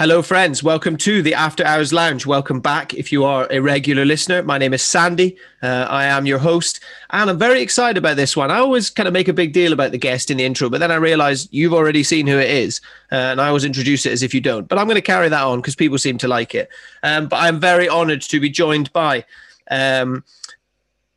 [0.00, 0.62] Hello, friends.
[0.62, 2.24] Welcome to the After Hours Lounge.
[2.24, 2.94] Welcome back.
[2.94, 5.36] If you are a regular listener, my name is Sandy.
[5.62, 6.80] Uh, I am your host,
[7.10, 8.50] and I'm very excited about this one.
[8.50, 10.80] I always kind of make a big deal about the guest in the intro, but
[10.80, 12.80] then I realize you've already seen who it is,
[13.12, 14.66] uh, and I always introduce it as if you don't.
[14.68, 16.70] But I'm going to carry that on because people seem to like it.
[17.02, 19.26] Um, but I'm very honored to be joined by.
[19.70, 20.24] Um,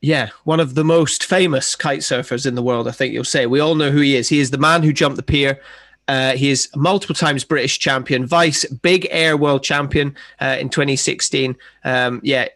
[0.02, 3.46] yeah, one of the most famous kite surfers in the world, I think you'll say.
[3.46, 4.28] We all know who he is.
[4.28, 5.62] He is the man who jumped the pier
[6.08, 11.56] uh, he is multiple times British champion, vice Big Air World Champion uh, in 2016.
[11.84, 12.48] Um, yeah,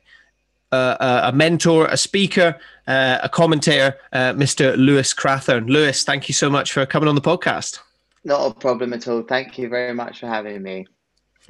[0.71, 4.75] uh, uh, a mentor, a speaker, uh, a commentator, uh, Mr.
[4.75, 5.69] Lewis Crathern.
[5.69, 7.79] Lewis, thank you so much for coming on the podcast.
[8.25, 9.21] Not a problem at all.
[9.21, 10.85] Thank you very much for having me.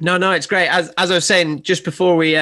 [0.00, 0.68] No, no, it's great.
[0.68, 2.36] As as I was saying just before we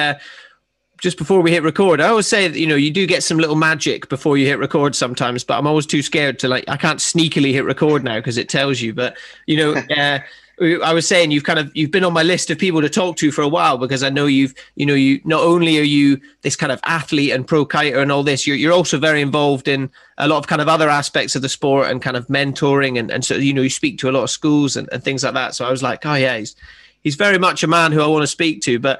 [0.97, 3.37] just before we hit record, I always say that, you know, you do get some
[3.37, 6.77] little magic before you hit record sometimes, but I'm always too scared to like, I
[6.77, 8.93] can't sneakily hit record now because it tells you.
[8.93, 10.19] But, you know, uh,
[10.59, 13.15] I was saying you've kind of you've been on my list of people to talk
[13.17, 16.19] to for a while because I know you've you know you not only are you
[16.41, 19.67] this kind of athlete and pro kiter and all this you're you're also very involved
[19.67, 22.97] in a lot of kind of other aspects of the sport and kind of mentoring
[22.97, 25.23] and and so you know you speak to a lot of schools and, and things
[25.23, 26.55] like that so I was like oh yeah he's
[27.03, 28.99] he's very much a man who I want to speak to but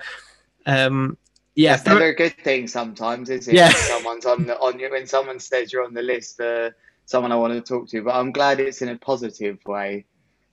[0.67, 1.17] um
[1.57, 3.55] yeah, it's never a good thing sometimes, is it?
[3.55, 3.67] Yeah.
[3.67, 7.31] When someone's on the, on you when someone says you're on the list for someone
[7.31, 10.05] I want to talk to, but I'm glad it's in a positive way.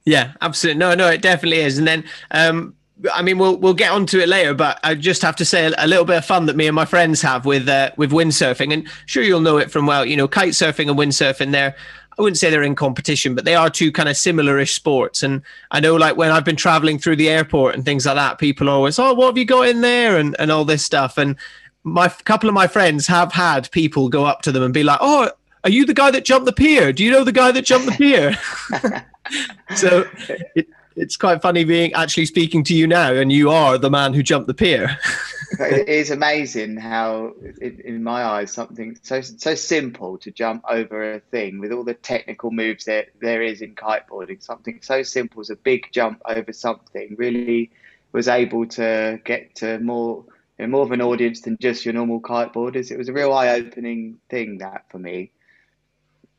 [0.06, 0.78] Yeah, absolutely.
[0.78, 1.78] No, no, it definitely is.
[1.78, 2.74] And then, um,
[3.12, 5.74] I mean, we'll we'll get onto it later, but I just have to say a,
[5.78, 8.72] a little bit of fun that me and my friends have with uh, with windsurfing,
[8.72, 11.52] and sure you'll know it from well, you know, kite surfing and windsurfing.
[11.52, 11.74] There,
[12.18, 15.22] I wouldn't say they're in competition, but they are two kind of similar-ish sports.
[15.22, 18.38] And I know, like when I've been traveling through the airport and things like that,
[18.38, 21.18] people always, "Oh, what have you got in there?" and and all this stuff.
[21.18, 21.36] And
[21.82, 24.98] my couple of my friends have had people go up to them and be like,
[25.00, 25.30] "Oh,
[25.64, 26.92] are you the guy that jumped the pier?
[26.92, 28.36] Do you know the guy that jumped the pier?"
[29.76, 30.06] so
[30.54, 34.14] it, it's quite funny being actually speaking to you now, and you are the man
[34.14, 34.96] who jumped the pier.
[35.58, 41.20] it is amazing how, in my eyes, something so so simple to jump over a
[41.20, 44.42] thing with all the technical moves that there is in kiteboarding.
[44.42, 47.70] Something so simple as a big jump over something really
[48.12, 50.24] was able to get to more
[50.58, 52.90] you know, more of an audience than just your normal kiteboarders.
[52.90, 55.32] It was a real eye-opening thing that for me.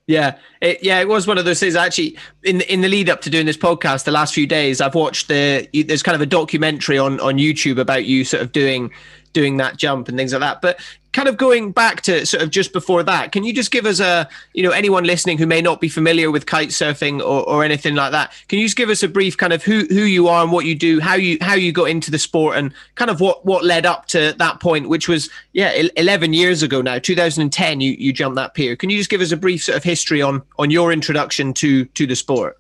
[0.07, 1.75] Yeah, it, yeah, it was one of those things.
[1.75, 4.93] Actually, in in the lead up to doing this podcast, the last few days, I've
[4.93, 5.67] watched the.
[5.73, 8.91] There's kind of a documentary on on YouTube about you sort of doing
[9.33, 10.61] doing that jump and things like that.
[10.61, 10.79] But
[11.16, 14.02] kind of going back to sort of just before that, can you just give us
[14.02, 17.64] a, you know, anyone listening who may not be familiar with kite surfing or, or
[17.64, 20.28] anything like that, can you just give us a brief kind of who who you
[20.28, 23.09] are and what you do, how you how you got into the sport, and kind
[23.09, 27.00] of what what led up to that point, which was yeah, 11 years ago now,
[27.00, 28.76] 2010, you you jumped that pier.
[28.76, 31.86] Can you just give us a brief sort of history on on your introduction to
[31.86, 32.59] to the sport?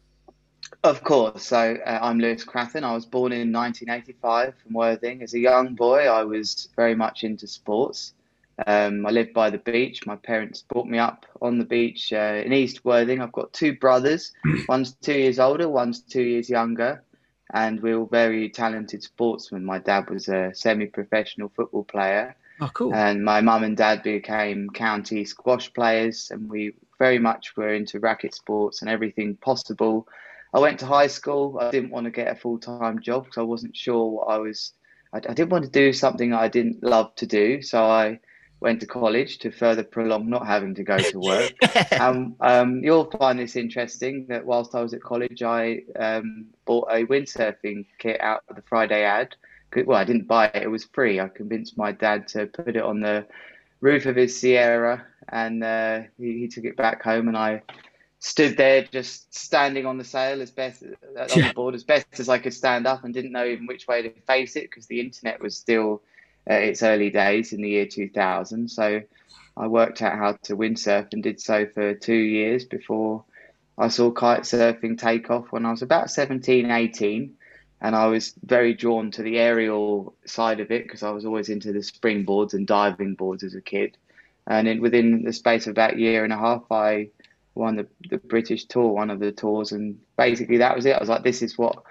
[0.85, 1.47] Of course.
[1.47, 2.83] So uh, I'm Lewis Crathern.
[2.83, 5.23] I was born in 1985 from Worthing.
[5.23, 8.13] As a young boy, I was very much into sports.
[8.65, 10.05] Um, I live by the beach.
[10.05, 13.21] My parents brought me up on the beach uh, in East Worthing.
[13.21, 14.31] I've got two brothers.
[14.69, 17.03] one's two years older, one's two years younger.
[17.53, 19.63] And we're all very talented sportsmen.
[19.63, 22.35] My dad was a semi professional football player.
[22.61, 22.93] Oh, cool.
[22.93, 26.31] And my mum and dad became county squash players.
[26.31, 30.07] And we very much were into racket sports and everything possible
[30.55, 31.59] I went to high school.
[31.59, 34.37] I didn't want to get a full time job because I wasn't sure what I
[34.37, 34.71] was.
[35.11, 37.61] I, I, didn't want to do something I didn't love to do.
[37.61, 38.21] So I
[38.59, 41.53] went to college to further prolong not having to go to work.
[41.99, 46.87] um, um, you'll find this interesting that whilst I was at college, I um, bought
[46.89, 49.35] a windsurfing kit out of the Friday ad.
[49.85, 51.19] Well, I didn't buy it; it was free.
[51.19, 53.25] I convinced my dad to put it on the
[53.81, 57.61] roof of his Sierra, and uh, he, he took it back home, and I
[58.19, 62.07] stood there just standing on the sail as best uh, on the board as best
[62.19, 64.87] as I could stand up and didn't know even which way to face it because
[64.87, 66.01] the internet was still
[66.49, 69.01] uh, its early days in the year 2000 so
[69.57, 73.23] I worked out how to windsurf and did so for two years before
[73.77, 77.35] I saw kite surfing take off when I was about 17 18
[77.81, 81.49] and I was very drawn to the aerial side of it because I was always
[81.49, 83.97] into the springboards and diving boards as a kid.
[84.47, 87.09] And in, within the space of about a year and a half I
[87.53, 90.95] won the, the British tour, one of the tours, and basically that was it.
[90.95, 91.83] I was like, this is what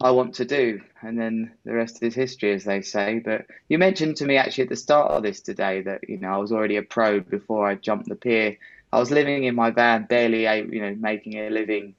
[0.00, 3.20] I want to do, and then the rest is history, as they say.
[3.24, 6.32] But you mentioned to me actually at the start of this today that you know
[6.32, 8.58] I was already a pro before I jumped the pier.
[8.92, 11.94] I was living in my van, barely you know making a living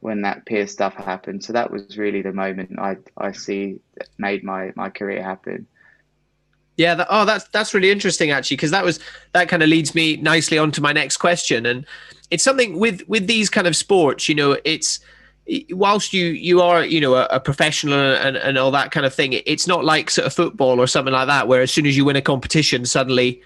[0.00, 1.44] when that pier stuff happened.
[1.44, 5.66] So that was really the moment I I see that made my my career happen.
[6.76, 6.94] Yeah.
[6.94, 9.00] That, oh, that's that's really interesting actually, because that was
[9.32, 11.86] that kind of leads me nicely on to my next question, and
[12.30, 14.28] it's something with with these kind of sports.
[14.28, 15.00] You know, it's
[15.70, 19.14] whilst you you are you know a, a professional and, and all that kind of
[19.14, 21.96] thing it's not like sort of football or something like that where as soon as
[21.96, 23.40] you win a competition suddenly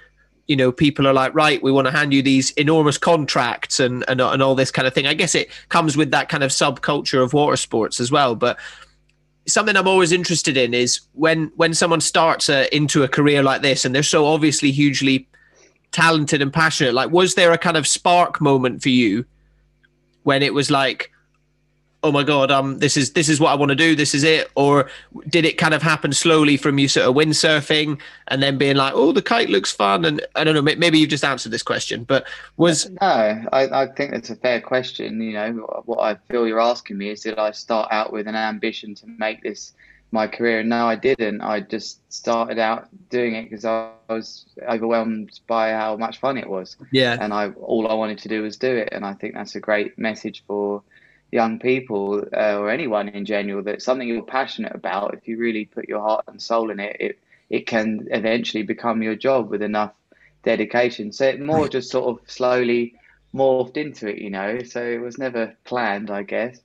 [0.46, 4.04] you know people are like right we want to hand you these enormous contracts and
[4.08, 5.06] and, and all this kind of thing.
[5.06, 8.58] I guess it comes with that kind of subculture of water sports as well but
[9.46, 13.62] something i'm always interested in is when when someone starts a, into a career like
[13.62, 15.26] this and they're so obviously hugely
[15.92, 19.24] talented and passionate like was there a kind of spark moment for you
[20.22, 21.10] when it was like
[22.02, 24.24] oh my god um this is this is what i want to do this is
[24.24, 24.50] it?
[24.54, 24.90] Or
[25.28, 28.94] did it kind of happen slowly from you sort of windsurfing and then being like
[28.94, 32.04] oh the kite looks fun and i don't know maybe you've just answered this question
[32.04, 32.26] but
[32.56, 36.60] was no i, I think that's a fair question you know what i feel you're
[36.60, 39.72] asking me is did i start out with an ambition to make this
[40.12, 40.62] my career?
[40.62, 41.40] No i didn't.
[41.40, 46.48] I just started out doing it because i was overwhelmed by how much fun it
[46.48, 46.76] was.
[46.90, 47.16] Yeah.
[47.20, 49.60] And i all i wanted to do was do it and i think that's a
[49.60, 50.82] great message for
[51.32, 55.64] young people uh, or anyone in general that something you're passionate about, if you really
[55.64, 57.18] put your heart and soul in it, it
[57.50, 59.92] it can eventually become your job with enough
[60.44, 61.12] dedication.
[61.12, 62.94] So it more just sort of slowly
[63.34, 64.62] morphed into it, you know.
[64.62, 66.60] So it was never planned, I guess.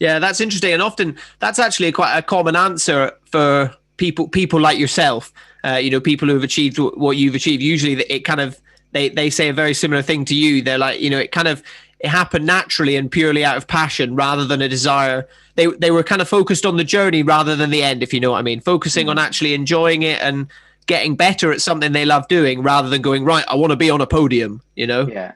[0.00, 4.78] Yeah, that's interesting, and often that's actually quite a common answer for people people like
[4.78, 5.32] yourself.
[5.64, 7.62] Uh, you know, people who have achieved what you've achieved.
[7.62, 10.62] Usually, it kind of they they say a very similar thing to you.
[10.62, 11.62] They're like, you know, it kind of
[12.02, 15.26] it happened naturally and purely out of passion rather than a desire.
[15.54, 18.20] They they were kind of focused on the journey rather than the end, if you
[18.20, 18.60] know what I mean.
[18.60, 19.22] Focusing on mm.
[19.22, 20.48] actually enjoying it and
[20.86, 23.44] getting better at something they love doing rather than going right.
[23.48, 24.60] I want to be on a podium.
[24.74, 25.06] You know.
[25.06, 25.32] Yeah.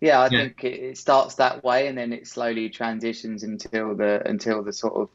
[0.00, 0.38] Yeah, I yeah.
[0.38, 4.94] think it starts that way, and then it slowly transitions until the until the sort
[4.94, 5.10] of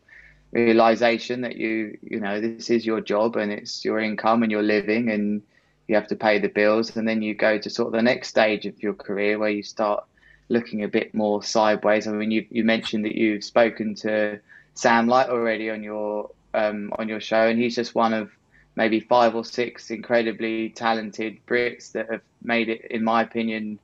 [0.51, 4.61] realization that you you know this is your job and it's your income and your
[4.63, 5.41] living and
[5.87, 8.29] you have to pay the bills and then you go to sort of the next
[8.29, 10.05] stage of your career where you start
[10.49, 12.07] looking a bit more sideways.
[12.07, 14.39] I mean, you you mentioned that you've spoken to
[14.73, 18.31] Sam Light already on your um, on your show, and he's just one of
[18.75, 23.79] maybe five or six incredibly talented Brits that have made it, in my opinion,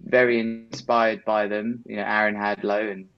[0.00, 1.82] very inspired by them.
[1.86, 3.08] You know, Aaron Hadlow and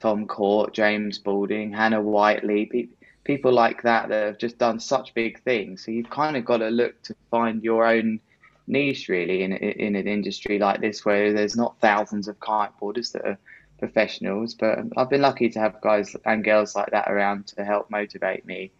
[0.00, 2.88] Tom Court, James Balding, Hannah Whiteley,
[3.24, 5.84] people like that that have just done such big things.
[5.84, 8.20] So you've kind of got to look to find your own
[8.66, 13.24] niche really in in an industry like this where there's not thousands of kiteboarders that
[13.24, 13.38] are
[13.78, 14.54] professionals.
[14.54, 18.46] But I've been lucky to have guys and girls like that around to help motivate
[18.46, 18.70] me.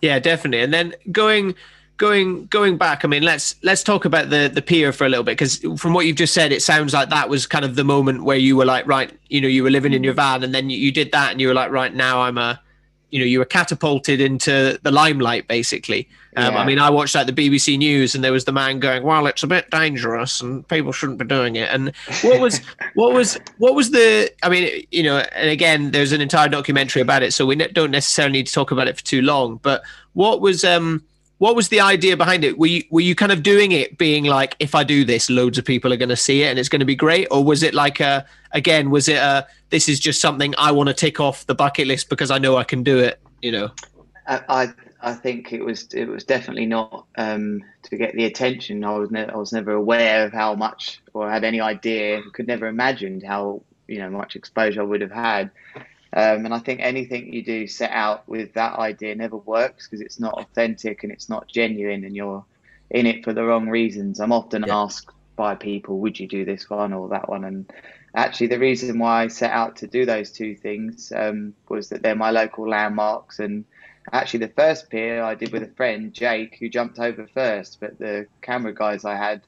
[0.00, 0.62] Yeah definitely.
[0.62, 1.54] And then going
[1.98, 5.24] going going back i mean let's let's talk about the the pier for a little
[5.24, 7.82] bit because from what you've just said it sounds like that was kind of the
[7.82, 10.18] moment where you were like right you know you were living in your mm.
[10.18, 12.60] van and then you, you did that and you were like right now i'm a
[13.10, 16.60] you know you were catapulted into the limelight basically um, yeah.
[16.60, 19.26] i mean i watched like the bbc news and there was the man going well
[19.26, 22.60] it's a bit dangerous and people shouldn't be doing it and what was
[22.94, 27.02] what was what was the i mean you know and again there's an entire documentary
[27.02, 29.82] about it so we don't necessarily need to talk about it for too long but
[30.12, 31.02] what was um
[31.38, 32.58] what was the idea behind it?
[32.58, 35.56] Were you were you kind of doing it being like, if I do this, loads
[35.56, 37.62] of people are going to see it and it's going to be great, or was
[37.62, 41.20] it like a again, was it a this is just something I want to tick
[41.20, 43.20] off the bucket list because I know I can do it?
[43.40, 43.70] You know,
[44.26, 48.84] I I think it was it was definitely not um, to get the attention.
[48.84, 52.48] I was ne- I was never aware of how much or had any idea, could
[52.48, 55.50] never imagined how you know much exposure I would have had.
[56.12, 60.00] Um, and I think anything you do set out with that idea never works because
[60.00, 62.44] it's not authentic and it's not genuine, and you're
[62.90, 64.20] in it for the wrong reasons.
[64.20, 64.76] I'm often yeah.
[64.76, 67.70] asked by people, "Would you do this one or that one?" And
[68.14, 72.02] actually, the reason why I set out to do those two things um, was that
[72.02, 73.38] they're my local landmarks.
[73.38, 73.66] And
[74.10, 77.98] actually, the first pier I did with a friend, Jake, who jumped over first, but
[77.98, 79.42] the camera guys I had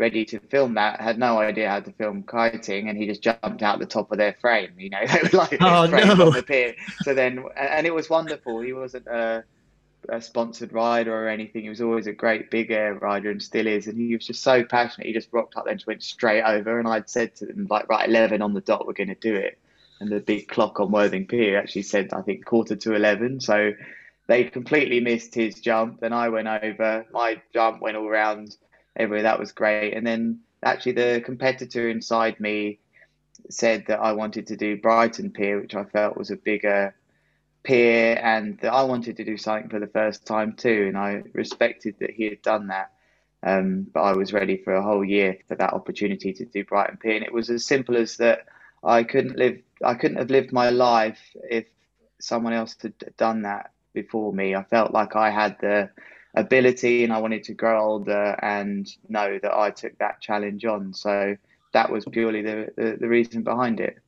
[0.00, 3.62] ready to film that had no idea how to film kiting and he just jumped
[3.62, 6.26] out the top of their frame you know they were like oh, no.
[6.26, 6.74] on the pier.
[7.02, 8.60] So then and it was wonderful.
[8.62, 9.44] He wasn't a,
[10.08, 11.62] a, sponsored rider or anything.
[11.62, 13.86] He was always a great big air rider and still is.
[13.86, 15.06] And he was just so passionate.
[15.06, 16.78] He just rocked up and just went straight over.
[16.78, 19.34] And I'd said to them like right 11 on the dot we're going to do
[19.34, 19.58] it.
[20.00, 23.72] And the big clock on Worthing Pier actually said I think quarter to 11 so
[24.28, 26.00] they completely missed his jump.
[26.00, 27.04] Then I went over.
[27.12, 28.56] My jump went all around
[29.00, 29.22] everywhere.
[29.22, 29.94] That was great.
[29.94, 32.78] And then actually, the competitor inside me
[33.48, 36.94] said that I wanted to do Brighton Pier, which I felt was a bigger
[37.62, 40.86] pier, and that I wanted to do something for the first time too.
[40.88, 42.92] And I respected that he had done that.
[43.42, 46.98] Um, but I was ready for a whole year for that opportunity to do Brighton
[46.98, 48.46] Pier, and it was as simple as that.
[48.82, 49.60] I couldn't live.
[49.84, 51.66] I couldn't have lived my life if
[52.18, 54.54] someone else had done that before me.
[54.54, 55.90] I felt like I had the
[56.34, 60.94] ability and I wanted to grow older and know that I took that challenge on.
[60.94, 61.36] So
[61.72, 63.98] that was purely the, the, the reason behind it.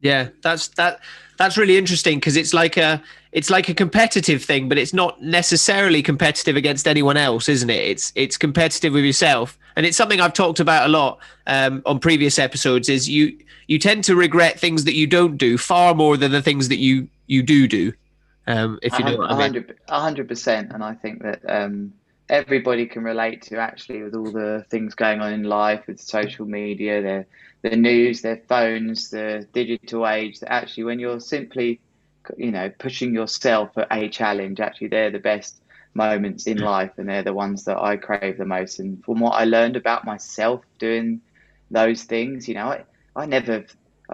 [0.00, 1.00] Yeah, that's that.
[1.38, 3.02] That's really interesting because it's like a
[3.32, 7.82] it's like a competitive thing, but it's not necessarily competitive against anyone else, isn't it?
[7.82, 11.98] It's it's competitive with yourself, and it's something I've talked about a lot um, on
[11.98, 12.90] previous episodes.
[12.90, 13.38] Is you
[13.68, 16.78] you tend to regret things that you don't do far more than the things that
[16.78, 17.92] you you do do.
[18.46, 19.66] Um, if you know what I mean.
[19.88, 21.92] hundred percent, and I think that um,
[22.28, 26.46] everybody can relate to actually with all the things going on in life with social
[26.46, 27.26] media, their
[27.62, 30.40] the news, their phones, the digital age.
[30.40, 31.80] That actually, when you're simply,
[32.36, 35.60] you know, pushing yourself at a challenge, actually, they're the best
[35.94, 38.78] moments in life, and they're the ones that I crave the most.
[38.78, 41.20] And from what I learned about myself doing
[41.70, 42.84] those things, you know, I,
[43.16, 43.64] I never.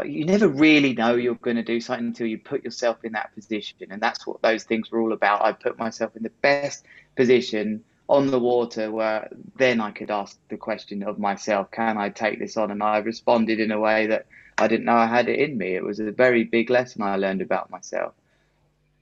[0.04, 3.34] You never really know you're going to do something until you put yourself in that
[3.34, 5.42] position, and that's what those things were all about.
[5.42, 6.84] I put myself in the best
[7.14, 12.08] position on the water where then I could ask the question of myself, can I
[12.08, 12.70] take this on?
[12.70, 14.26] And I responded in a way that
[14.58, 15.74] I didn't know I had it in me.
[15.74, 18.12] It was a very big lesson I learned about myself.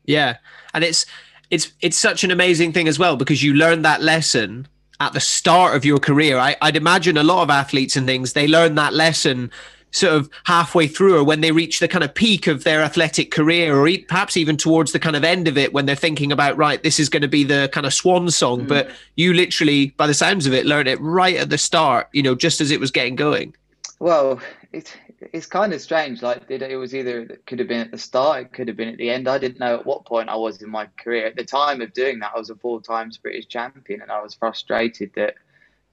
[0.05, 0.37] Yeah.
[0.75, 1.07] And it's
[1.51, 4.69] it's it's such an amazing thing as well because you learn that lesson
[5.01, 6.39] at the start of your career.
[6.39, 9.51] I, I'd imagine a lot of athletes and things, they learn that lesson
[9.93, 13.31] sort of halfway through or when they reach the kind of peak of their athletic
[13.31, 16.57] career or perhaps even towards the kind of end of it when they're thinking about
[16.57, 18.63] right this is going to be the kind of swan song.
[18.63, 18.69] Mm.
[18.69, 22.23] but you literally by the sounds of it learned it right at the start you
[22.23, 23.55] know just as it was getting going.
[23.99, 24.41] Well
[24.73, 24.93] it's
[25.33, 28.43] it's kind of strange like it was either it could have been at the start
[28.43, 29.29] it could have been at the end.
[29.29, 31.27] I didn't know at what point i was in my career.
[31.27, 34.23] At the time of doing that i was a four times british champion and i
[34.23, 35.35] was frustrated that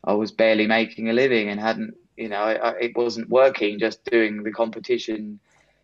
[0.04, 4.04] i was barely making a living and hadn't you know, I, it wasn't working just
[4.06, 5.40] doing the competition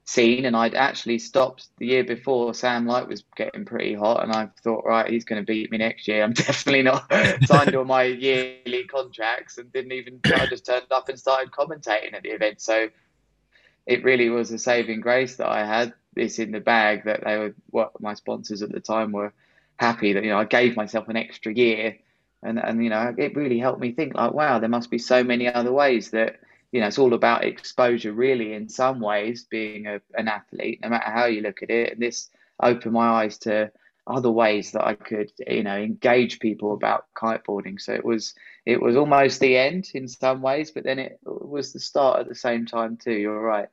[0.06, 0.46] scene.
[0.46, 2.54] And I'd actually stopped the year before.
[2.54, 5.78] Sam Light was getting pretty hot, and I thought, right, he's going to beat me
[5.78, 6.24] next year.
[6.24, 7.12] I'm definitely not
[7.46, 10.20] signed all my yearly contracts, and didn't even.
[10.26, 12.62] I just turned up and started commentating at the event.
[12.62, 12.90] So
[13.86, 17.06] it really was a saving grace that I had this in the bag.
[17.06, 19.34] That they were what my sponsors at the time were
[19.78, 21.98] happy that you know I gave myself an extra year
[22.44, 25.24] and and you know it really helped me think like wow there must be so
[25.24, 26.40] many other ways that
[26.74, 30.90] you know it's all about exposure really in some ways being a, an athlete no
[30.90, 31.94] matter how you look at it.
[31.94, 32.30] And this
[32.62, 33.72] opened my eyes to
[34.06, 37.80] other ways that I could you know engage people about kiteboarding.
[37.80, 38.34] So it was
[38.66, 42.28] it was almost the end in some ways but then it was the start at
[42.28, 43.14] the same time too.
[43.14, 43.70] You're right.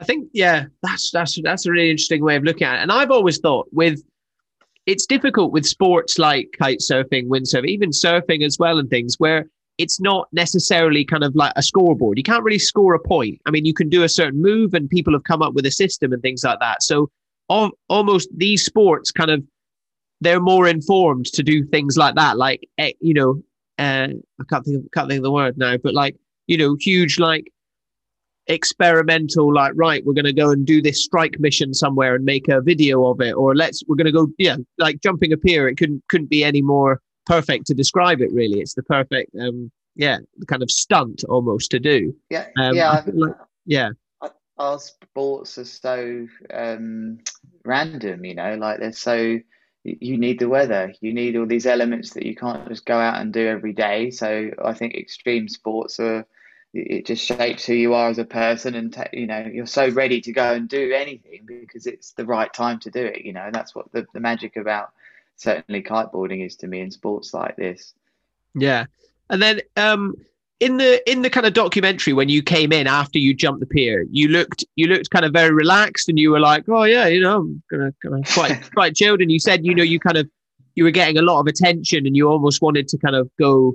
[0.00, 2.82] I think yeah that's that's that's a really interesting way of looking at it.
[2.82, 4.02] And I've always thought with
[4.86, 9.46] it's difficult with sports like kite surfing, windsurfing, even surfing as well, and things where
[9.78, 12.18] it's not necessarily kind of like a scoreboard.
[12.18, 13.40] You can't really score a point.
[13.46, 15.70] I mean, you can do a certain move, and people have come up with a
[15.70, 16.82] system and things like that.
[16.82, 17.10] So,
[17.48, 19.42] all, almost these sports kind of
[20.22, 23.42] they're more informed to do things like that, like eh, you know,
[23.78, 24.08] uh,
[24.38, 27.18] I can't think of, can't think of the word now, but like you know, huge
[27.18, 27.52] like
[28.50, 32.48] experimental like right we're going to go and do this strike mission somewhere and make
[32.48, 35.68] a video of it or let's we're going to go yeah like jumping a pier
[35.68, 38.60] it couldn't couldn't be any more perfect to describe it really.
[38.60, 42.14] It's the perfect um yeah kind of stunt almost to do.
[42.28, 43.34] Yeah um, yeah like,
[43.66, 43.90] yeah.
[44.58, 47.18] Our sports are so um
[47.64, 49.38] random you know like they're so
[49.84, 53.20] you need the weather you need all these elements that you can't just go out
[53.20, 54.10] and do every day.
[54.10, 56.26] So i think extreme sports are
[56.72, 60.20] it just shapes who you are as a person and you know you're so ready
[60.20, 63.42] to go and do anything because it's the right time to do it you know
[63.42, 64.90] and that's what the, the magic about
[65.40, 67.94] certainly kiteboarding is to me in sports like this.
[68.54, 68.86] Yeah.
[69.30, 70.14] And then um
[70.58, 73.66] in the in the kind of documentary when you came in after you jumped the
[73.66, 77.06] pier you looked you looked kind of very relaxed and you were like oh yeah
[77.06, 79.22] you know i'm gonna, gonna quite quite chilled.
[79.22, 80.28] And you said you know you kind of
[80.74, 83.74] you were getting a lot of attention and you almost wanted to kind of go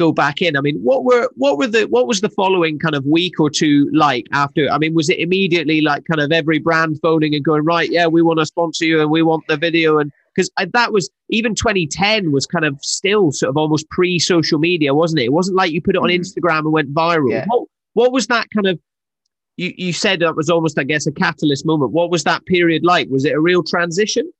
[0.00, 0.56] go back in.
[0.56, 3.50] I mean, what were what were the what was the following kind of week or
[3.50, 4.66] two like after?
[4.70, 7.90] I mean, was it immediately like kind of every brand phoning and going right?
[7.90, 11.10] Yeah, we want to sponsor you and we want the video and because that was
[11.28, 15.24] even 2010 was kind of still sort of almost pre social media, wasn't it?
[15.24, 16.22] It wasn't like you put it on mm-hmm.
[16.22, 17.30] Instagram and went viral.
[17.30, 17.44] Yeah.
[17.48, 18.80] What what was that kind of?
[19.58, 21.92] You you said that was almost, I guess, a catalyst moment.
[21.92, 23.08] What was that period like?
[23.10, 24.32] Was it a real transition?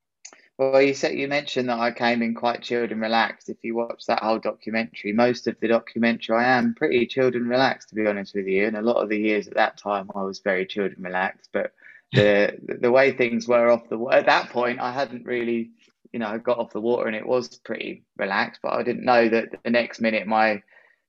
[0.60, 3.48] Well, you said you mentioned that I came in quite chilled and relaxed.
[3.48, 7.48] If you watch that whole documentary, most of the documentary, I am pretty chilled and
[7.48, 8.66] relaxed, to be honest with you.
[8.66, 11.48] And a lot of the years at that time, I was very chilled and relaxed.
[11.54, 11.72] But
[12.12, 15.70] the the way things were off the at that point, I hadn't really,
[16.12, 18.60] you know, got off the water and it was pretty relaxed.
[18.62, 20.62] But I didn't know that the next minute my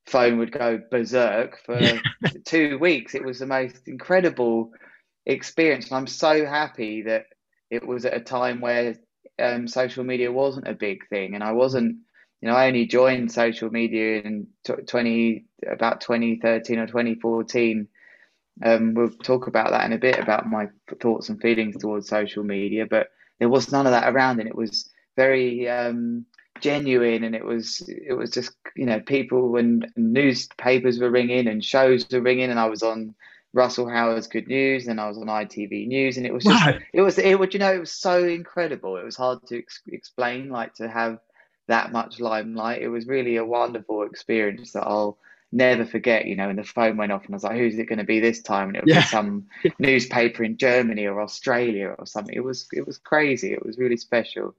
[0.06, 1.78] phone would go berserk for
[2.46, 3.16] two weeks.
[3.16, 4.72] It was the most incredible
[5.26, 7.26] experience, and I'm so happy that
[7.70, 8.96] it was at a time where
[9.40, 11.98] um, social media wasn't a big thing, and I wasn't.
[12.42, 14.48] You know, I only joined social media in
[14.88, 17.88] twenty about twenty thirteen or twenty fourteen.
[18.64, 20.68] Um, we'll talk about that in a bit about my
[21.02, 23.10] thoughts and feelings towards social media, but
[23.40, 26.26] there was none of that around, and it was very um,
[26.62, 31.64] genuine, and it was it was just you know people and newspapers were ringing and
[31.64, 33.16] shows were ringing, and I was on
[33.54, 37.02] Russell Howard's Good News, and I was on ITV News, and it was just it
[37.02, 38.98] was it would you know it was so incredible.
[38.98, 41.20] It was hard to ex- explain, like to have
[41.68, 42.82] that much limelight.
[42.82, 45.18] It was really a wonderful experience that I'll
[45.52, 47.88] never forget, you know, and the phone went off and I was like, who's it
[47.88, 48.70] going to be this time?
[48.70, 49.04] And it was yeah.
[49.04, 49.48] some
[49.80, 52.36] newspaper in Germany or Australia or something.
[52.36, 53.54] It was, it was crazy.
[53.54, 54.56] It was really special.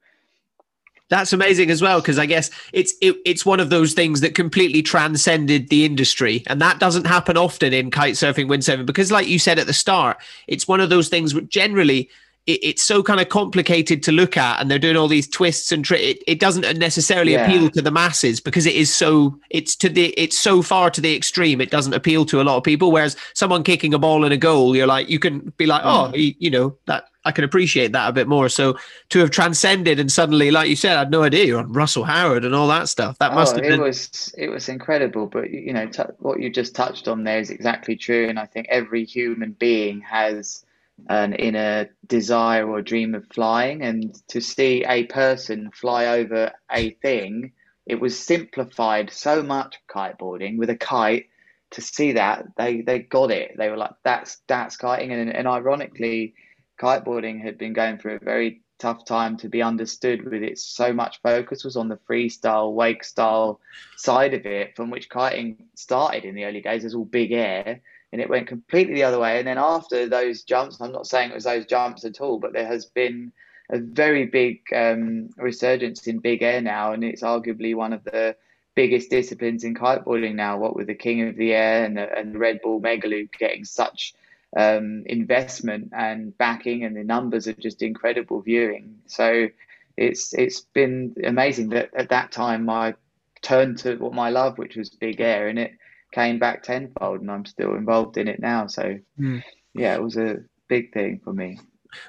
[1.09, 4.35] That's amazing as well because I guess it's it, it's one of those things that
[4.35, 9.29] completely transcended the industry, and that doesn't happen often in kite surfing, windsurfing because, like
[9.29, 10.17] you said at the start,
[10.47, 12.09] it's one of those things which generally
[12.47, 15.71] it, it's so kind of complicated to look at and they're doing all these twists
[15.71, 17.45] and tri- it, it doesn't necessarily yeah.
[17.45, 21.01] appeal to the masses because it is so it's to the it's so far to
[21.01, 24.25] the extreme it doesn't appeal to a lot of people whereas someone kicking a ball
[24.25, 26.13] in a goal you're like you can be like mm.
[26.13, 28.49] oh you, you know that I can appreciate that a bit more.
[28.49, 28.77] So
[29.11, 32.05] to have transcended and suddenly, like you said, I had no idea you're on Russell
[32.05, 33.19] Howard and all that stuff.
[33.19, 33.81] That oh, must oh, have been.
[33.81, 35.27] It was it was incredible.
[35.27, 38.47] But you know t- what you just touched on there is exactly true, and I
[38.47, 40.65] think every human being has
[41.09, 46.91] an inner desire or dream of flying, and to see a person fly over a
[47.03, 47.53] thing,
[47.87, 51.27] it was simplified so much kiteboarding with a kite.
[51.73, 53.53] To see that they they got it.
[53.57, 56.35] They were like, "That's that's kiting," and, and ironically,
[56.83, 60.93] kiteboarding had been going through a very tough time to be understood with its so
[60.93, 63.61] much focus was on the freestyle wake style
[63.97, 67.81] side of it from which kiting started in the early days as all big air
[68.13, 69.39] and it went completely the other way.
[69.39, 72.53] And then after those jumps, I'm not saying it was those jumps at all, but
[72.53, 73.33] there has been
[73.71, 78.37] a very big um, resurgence in big air now, and it's arguably one of the
[78.75, 80.59] biggest disciplines in kiteboarding now.
[80.59, 84.15] What with the King of the Air and the, and Red Bull Megaloop getting such
[84.57, 88.97] um, investment and backing, and the numbers are just incredible viewing.
[89.07, 89.49] So
[89.97, 92.95] it's it's been amazing that at that time I
[93.43, 95.73] turned to what my love, which was big air, and it
[96.13, 98.67] came back tenfold, and I'm still involved in it now.
[98.67, 99.43] So, mm.
[99.75, 100.39] yeah, it was a
[100.69, 101.59] big thing for me.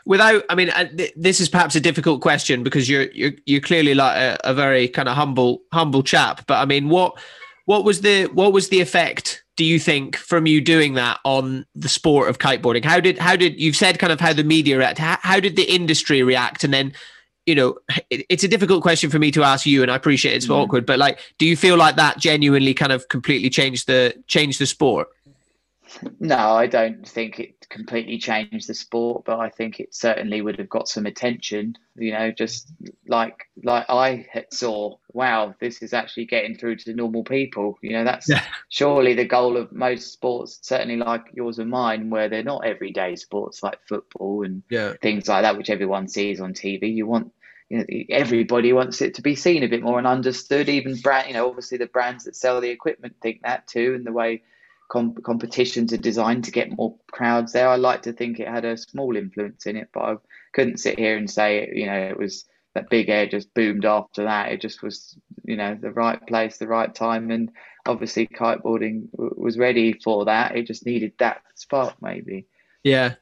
[0.05, 3.93] Without, I mean, uh, this is perhaps a difficult question because you're you're you're clearly
[3.93, 6.45] like a, a very kind of humble humble chap.
[6.47, 7.19] But I mean, what
[7.65, 9.42] what was the what was the effect?
[9.55, 12.83] Do you think from you doing that on the sport of kiteboarding?
[12.83, 14.97] How did how did you've said kind of how the media react?
[14.97, 16.63] How, how did the industry react?
[16.63, 16.93] And then
[17.45, 17.77] you know,
[18.09, 20.55] it, it's a difficult question for me to ask you, and I appreciate it's mm.
[20.55, 20.85] awkward.
[20.85, 24.65] But like, do you feel like that genuinely kind of completely changed the changed the
[24.65, 25.09] sport?
[26.19, 30.59] No, I don't think it completely changed the sport, but I think it certainly would
[30.59, 31.75] have got some attention.
[31.95, 32.71] You know, just
[33.07, 37.77] like like I saw, wow, this is actually getting through to normal people.
[37.81, 38.43] You know, that's yeah.
[38.69, 43.15] surely the goal of most sports, certainly like yours and mine, where they're not everyday
[43.15, 44.93] sports like football and yeah.
[45.01, 46.93] things like that, which everyone sees on TV.
[46.93, 47.31] You want
[47.69, 50.69] you know, everybody wants it to be seen a bit more and understood.
[50.69, 54.05] Even brand, you know, obviously the brands that sell the equipment think that too, and
[54.05, 54.43] the way
[54.91, 57.67] comp- competitions are designed to get more crowds there.
[57.67, 60.15] I like to think it had a small influence in it, but I
[60.53, 64.23] couldn't sit here and say, you know, it was that big air just boomed after
[64.23, 64.51] that.
[64.51, 67.51] It just was, you know, the right place, the right time, and
[67.85, 70.55] obviously kiteboarding was ready for that.
[70.55, 72.47] It just needed that spark, maybe.
[72.83, 73.15] Yeah,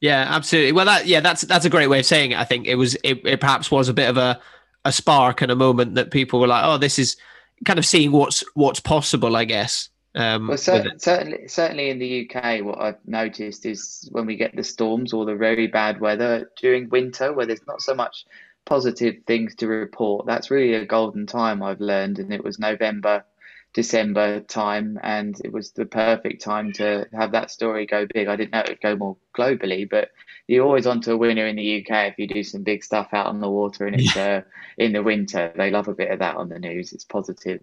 [0.00, 0.72] yeah, absolutely.
[0.72, 2.38] Well, that yeah, that's that's a great way of saying it.
[2.38, 4.40] I think it was it, it perhaps was a bit of a
[4.84, 7.16] a spark and a moment that people were like, oh, this is
[7.64, 9.88] kind of seeing what's what's possible, I guess.
[10.16, 14.64] Um, well, certainly, certainly in the UK, what I've noticed is when we get the
[14.64, 18.24] storms or the very bad weather during winter, where there's not so much
[18.64, 22.18] positive things to report, that's really a golden time I've learned.
[22.18, 23.26] And it was November,
[23.74, 28.26] December time, and it was the perfect time to have that story go big.
[28.26, 30.12] I didn't know it would go more globally, but
[30.46, 33.26] you're always onto a winner in the UK if you do some big stuff out
[33.26, 34.40] on the water and it's uh,
[34.78, 35.52] in the winter.
[35.54, 36.94] They love a bit of that on the news.
[36.94, 37.60] It's positive.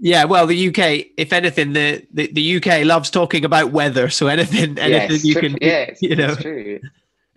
[0.00, 4.08] Yeah, well, the UK, if anything, the, the, the UK loves talking about weather.
[4.08, 6.80] So anything, anything yes, you can, yeah, you know, true.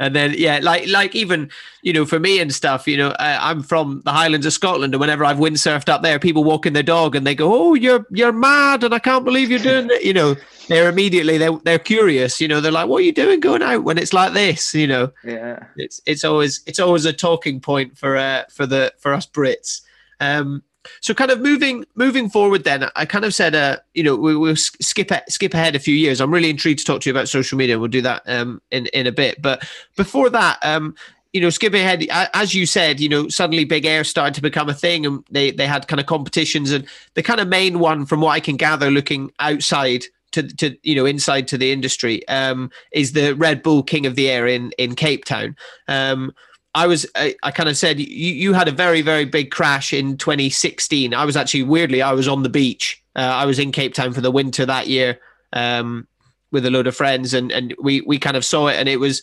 [0.02, 1.52] And then, yeah, like like even
[1.84, 4.96] you know, for me and stuff, you know, uh, I'm from the Highlands of Scotland,
[4.96, 8.08] and whenever I've windsurfed up there, people walking their dog and they go, "Oh, you're
[8.10, 10.04] you're mad," and I can't believe you're doing it.
[10.04, 10.36] You know,
[10.68, 12.42] they're immediately they they're curious.
[12.42, 14.88] You know, they're like, "What are you doing going out when it's like this?" You
[14.88, 19.14] know, yeah, it's it's always it's always a talking point for uh for the for
[19.14, 19.82] us Brits.
[20.20, 20.64] Um,
[21.02, 24.36] so kind of moving moving forward, then I kind of said, uh, you know, we,
[24.36, 26.22] will skip skip ahead a few years.
[26.22, 27.80] I'm really intrigued to talk to you about social media.
[27.80, 29.42] We'll do that um, in in a bit.
[29.42, 30.96] But before that, um,
[31.34, 34.70] you know, skipping ahead, as you said, you know, suddenly Big Air started to become
[34.70, 38.06] a thing, and they they had kind of competitions, and the kind of main one,
[38.06, 42.28] from what I can gather, looking outside to to you know inside to the industry
[42.28, 45.56] um, is the Red Bull King of the Air in in Cape Town.
[45.88, 46.34] Um,
[46.74, 49.94] I was I, I, kind of said you you had a very very big crash
[49.94, 51.14] in 2016.
[51.14, 53.04] I was actually weirdly I was on the beach.
[53.16, 55.20] Uh, I was in Cape Town for the winter that year
[55.54, 56.08] um,
[56.52, 59.00] with a load of friends, and and we we kind of saw it, and it
[59.00, 59.22] was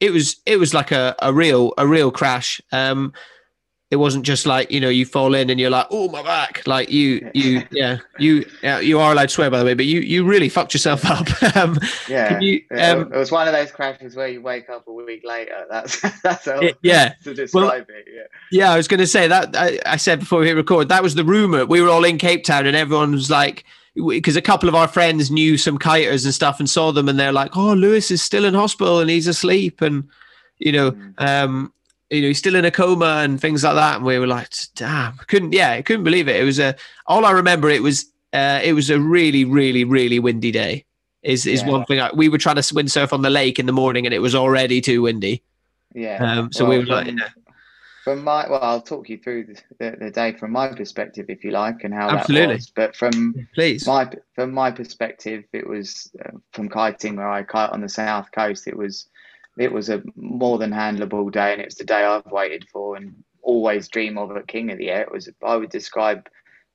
[0.00, 2.60] it was it was like a, a real a real crash.
[2.72, 3.12] Um,
[3.90, 6.62] it wasn't just like you know you fall in and you're like oh my back.
[6.66, 9.86] Like you you yeah you yeah, you are allowed to swear by the way but
[9.86, 11.56] you you really fucked yourself up.
[11.56, 14.92] Um, yeah, you, um, it was one of those crashes where you wake up a
[14.92, 15.66] week later.
[15.70, 18.22] That's that's it, yeah to describe well, it yeah.
[18.50, 21.02] yeah I was going to say that I, I said before we hit record that
[21.02, 21.64] was the rumor.
[21.64, 24.86] We were all in Cape Town and everyone was like because a couple of our
[24.86, 28.22] friends knew some kiters and stuff and saw them and they're like oh Lewis is
[28.22, 29.80] still in hospital and he's asleep.
[29.80, 30.08] And
[30.58, 31.14] you know mm.
[31.18, 31.72] um
[32.10, 33.96] you know, he's still in a coma and things like that.
[33.96, 36.36] And we were like, damn, couldn't, yeah, I couldn't believe it.
[36.36, 36.74] It was a,
[37.06, 40.84] all I remember, it was, uh, it was a really, really, really windy day.
[41.22, 41.68] Is is yeah.
[41.68, 42.00] one thing.
[42.00, 44.36] I, we were trying to windsurf on the lake in the morning, and it was
[44.36, 45.42] already too windy.
[45.92, 46.22] Yeah.
[46.22, 47.28] Um, so well, we were like, yeah.
[48.04, 51.42] from my, well, I'll talk you through the, the, the, day from my perspective, if
[51.42, 52.46] you like, and how Absolutely.
[52.46, 52.70] that was.
[52.70, 57.70] But from please, my from my perspective, it was uh, from kiting where I kite
[57.70, 58.68] on the south coast.
[58.68, 59.08] It was
[59.58, 62.96] it was a more than handleable day, and it was the day I've waited for
[62.96, 65.02] and always dream of at King of the Air.
[65.02, 66.28] It was I would describe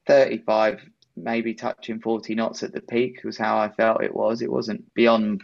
[0.08, 0.82] 35,
[1.15, 4.41] maybe touching 40 knots at the peak was how I felt it was.
[4.41, 5.41] It wasn't beyond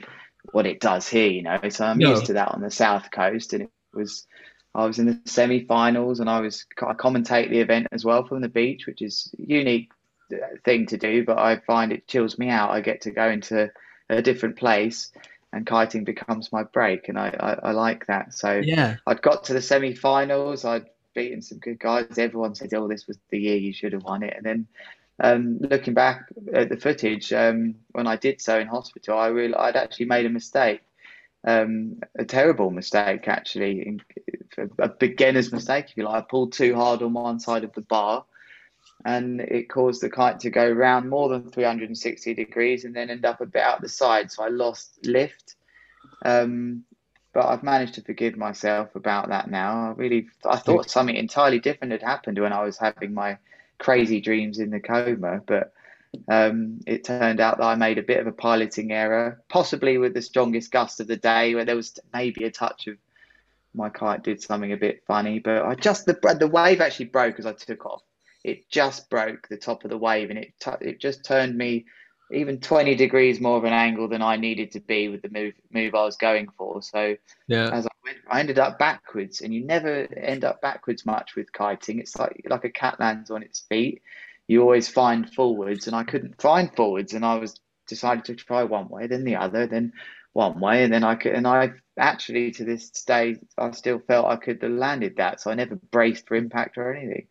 [0.51, 1.59] what it does here, you know.
[1.69, 2.09] So I'm no.
[2.09, 4.27] used to that on the south coast, and it was.
[4.75, 8.41] I was in the semi-finals, and I was I commentate the event as well from
[8.41, 9.89] the beach, which is unique
[10.31, 11.25] uh, thing to do.
[11.25, 12.69] But I find it chills me out.
[12.69, 13.71] I get to go into
[14.09, 15.11] a different place
[15.51, 18.33] and kiting becomes my break, and I, I, I like that.
[18.33, 20.65] So yeah, I'd got to the semi-finals.
[20.65, 20.85] I'd
[21.15, 22.17] beaten some good guys.
[22.17, 24.67] Everyone said, "Oh, this was the year you should have won it." And then
[25.19, 29.75] um, looking back at the footage, um, when I did so in hospital, I realized
[29.75, 30.81] I'd actually made a mistake,
[31.45, 33.99] um, a terrible mistake actually,
[34.77, 36.23] a beginner's mistake if you like.
[36.23, 38.25] I pulled too hard on one side of the bar,
[39.05, 43.25] and it caused the kite to go round more than 360 degrees and then end
[43.25, 44.31] up a bit out the side.
[44.31, 45.55] So I lost lift.
[46.25, 46.83] Um,
[47.31, 49.89] but I've managed to forgive myself about that now.
[49.89, 53.37] I really, I thought something entirely different had happened when I was having my
[53.77, 55.71] crazy dreams in the coma, but
[56.27, 60.13] um, it turned out that I made a bit of a piloting error, possibly with
[60.13, 62.97] the strongest gust of the day, where there was maybe a touch of
[63.75, 67.37] my kite did something a bit funny, but I just the the wave actually broke
[67.37, 68.01] as I took off
[68.43, 71.85] it just broke the top of the wave and it t- it just turned me
[72.31, 75.53] even 20 degrees more of an angle than I needed to be with the move
[75.71, 76.81] move I was going for.
[76.81, 77.15] So
[77.47, 77.69] yeah.
[77.71, 81.51] as I went, I ended up backwards, and you never end up backwards much with
[81.51, 81.99] kiting.
[81.99, 84.01] It's like like a cat lands on its feet.
[84.47, 88.63] You always find forwards, and I couldn't find forwards, and I was decided to try
[88.63, 89.91] one way, then the other, then
[90.33, 94.27] one way, and then I could, and I actually to this day I still felt
[94.27, 97.27] I could have landed that, so I never braced for impact or anything.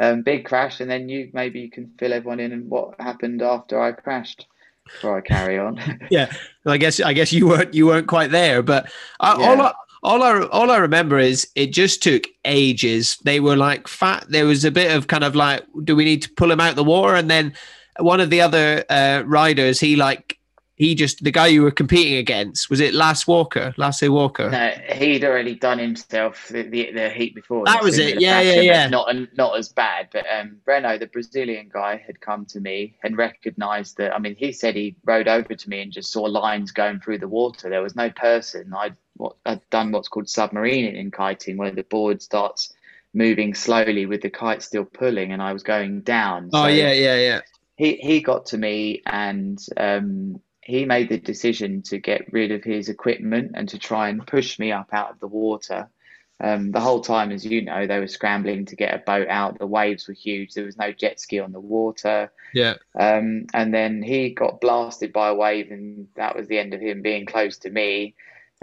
[0.00, 3.42] Um, big crash, and then you maybe you can fill everyone in and what happened
[3.42, 4.46] after I crashed.
[4.84, 5.80] Before I carry on.
[6.10, 6.32] yeah,
[6.64, 9.48] well, I guess I guess you weren't you weren't quite there, but I, yeah.
[9.48, 13.16] all I, all I all I remember is it just took ages.
[13.24, 14.26] They were like fat.
[14.28, 16.74] There was a bit of kind of like, do we need to pull him out
[16.74, 17.14] the water?
[17.14, 17.54] And then
[18.00, 20.38] one of the other uh, riders, he like
[20.74, 24.50] he just the guy you were competing against was it Lasse Walker, Lasse Walker?
[24.50, 27.64] No, he'd already done himself the, the, the heat before.
[27.66, 28.20] That was it.
[28.20, 28.88] Yeah, yeah, yeah.
[28.88, 33.16] Not not as bad, but um, Breno, the Brazilian guy, had come to me and
[33.18, 34.14] recognised that.
[34.14, 37.18] I mean, he said he rode over to me and just saw lines going through
[37.18, 37.68] the water.
[37.68, 38.72] There was no person.
[38.74, 42.72] I'd what, I'd done what's called submarining in kiting, where the board starts
[43.12, 46.48] moving slowly with the kite still pulling, and I was going down.
[46.54, 47.40] Oh so yeah, yeah, yeah.
[47.76, 49.62] He he got to me and.
[49.76, 54.26] Um, he made the decision to get rid of his equipment and to try and
[54.26, 55.88] push me up out of the water.
[56.40, 59.58] Um, the whole time, as you know, they were scrambling to get a boat out.
[59.58, 60.54] The waves were huge.
[60.54, 62.32] There was no jet ski on the water.
[62.52, 62.74] Yeah.
[62.98, 66.80] Um, and then he got blasted by a wave, and that was the end of
[66.80, 68.14] him being close to me.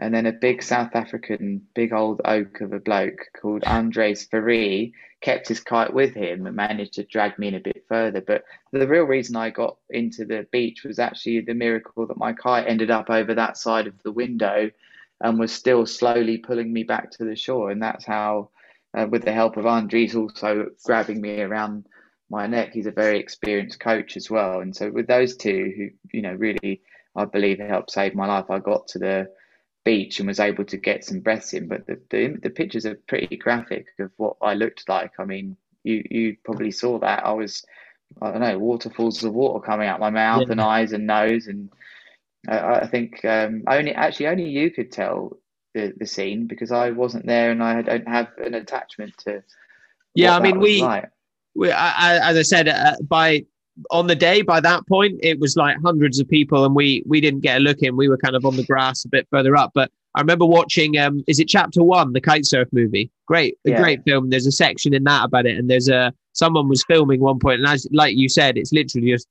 [0.02, 4.94] And then a big South African, big old oak of a bloke called Andres Ferri
[5.22, 8.22] kept his kite with him and managed to drag me in a bit further.
[8.22, 12.32] But the real reason I got into the beach was actually the miracle that my
[12.32, 14.72] kite ended up over that side of the window
[15.20, 17.70] and was still slowly pulling me back to the shore.
[17.70, 18.52] And that's how,
[18.98, 21.86] uh, with the help of Andres also grabbing me around
[22.30, 24.62] my neck, he's a very experienced coach as well.
[24.62, 26.82] And so with those two, who you know really,
[27.18, 29.30] I believe helped save my life, I got to the
[29.86, 31.68] beach and was able to get some breaths in.
[31.68, 35.12] But the, the, the pictures are pretty graphic of what I looked like.
[35.20, 37.26] I mean, you you probably saw that.
[37.26, 37.64] I was
[38.22, 40.52] I don't know waterfalls of water coming out my mouth yeah.
[40.52, 41.70] and eyes and nose, and
[42.48, 45.38] I, I think um, only actually only you could tell
[45.74, 49.44] the, the scene because I wasn't there and I don't have an attachment to.
[50.16, 51.10] Yeah, I mean we, like.
[51.56, 53.46] we I, as I said, uh, by
[53.92, 57.22] on the day by that point it was like hundreds of people and we we
[57.22, 57.96] didn't get a look in.
[57.96, 60.98] We were kind of on the grass a bit further up, but I remember watching
[60.98, 63.12] um is it chapter one, the kite surf movie?
[63.28, 63.82] Great, a yeah.
[63.82, 64.30] great film.
[64.30, 67.60] There's a section in that about it, and there's a someone was filming one point,
[67.60, 69.28] and as like you said, it's literally just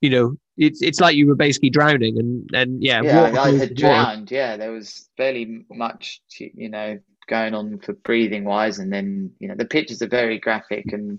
[0.00, 3.74] you know it's it's like you were basically drowning and and yeah yeah I had
[3.74, 6.98] drowned yeah there was fairly much you know
[7.28, 11.18] going on for breathing wise and then you know the pictures are very graphic and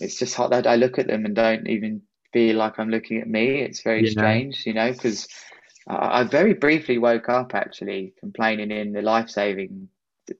[0.00, 3.20] it's just hot that I look at them and don't even feel like I'm looking
[3.20, 4.10] at me it's very yeah.
[4.10, 5.28] strange you know because
[5.88, 9.88] I, I very briefly woke up actually complaining in the life saving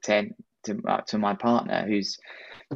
[0.02, 2.18] tent to, uh, to my partner who's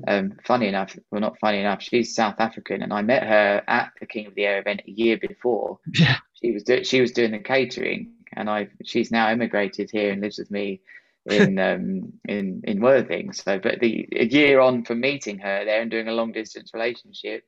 [0.09, 3.93] um, funny enough, well, not funny enough, she's South African, and I met her at
[4.01, 5.79] the King of the Air event a year before.
[5.95, 6.17] Yeah.
[6.43, 10.21] She was do- she was doing the catering, and I she's now immigrated here and
[10.21, 10.81] lives with me
[11.27, 13.33] in um, in in Worthing.
[13.33, 16.73] So, but the a year on from meeting her there and doing a long distance
[16.75, 17.45] relationship,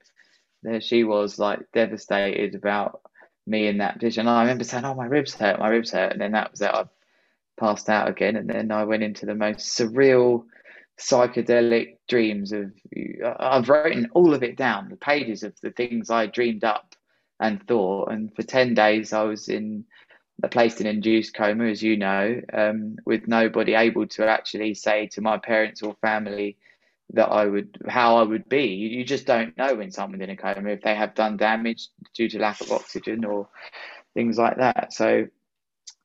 [0.63, 3.01] there she was like devastated about
[3.47, 4.29] me in that position.
[4.29, 6.71] I remember saying, "Oh, my ribs hurt, my ribs hurt," and then that was it.
[6.71, 6.85] I
[7.59, 10.45] passed out again, and then I went into the most surreal
[10.99, 12.73] psychedelic dreams of
[13.39, 16.95] I've written all of it down, the pages of the things I dreamed up
[17.41, 18.11] and thought.
[18.11, 19.85] And for 10 days, I was in
[20.51, 25.21] placed in induced coma, as you know, um, with nobody able to actually say to
[25.21, 26.57] my parents or family
[27.13, 28.67] that I would, how I would be.
[28.67, 31.89] You, you just don't know when someone's in a coma if they have done damage
[32.15, 33.49] due to lack of oxygen or
[34.15, 34.93] things like that.
[34.93, 35.27] So,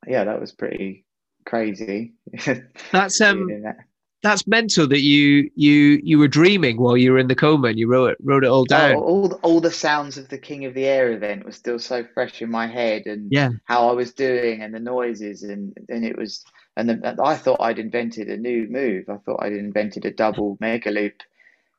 [0.08, 1.06] yeah, that was pretty
[1.46, 2.14] crazy.
[2.92, 3.78] That's um, that
[4.22, 7.80] that's mental that you you you were dreaming while you were in the coma and
[7.80, 8.96] you wrote it wrote it all down.
[8.96, 12.06] Oh, all all the sounds of the King of the Air event was still so
[12.14, 13.52] fresh in my head, and yeah.
[13.66, 16.44] how I was doing and the noises, and and it was,
[16.76, 19.10] and the, I thought I'd invented a new move.
[19.10, 21.22] I thought I'd invented a double mega loop,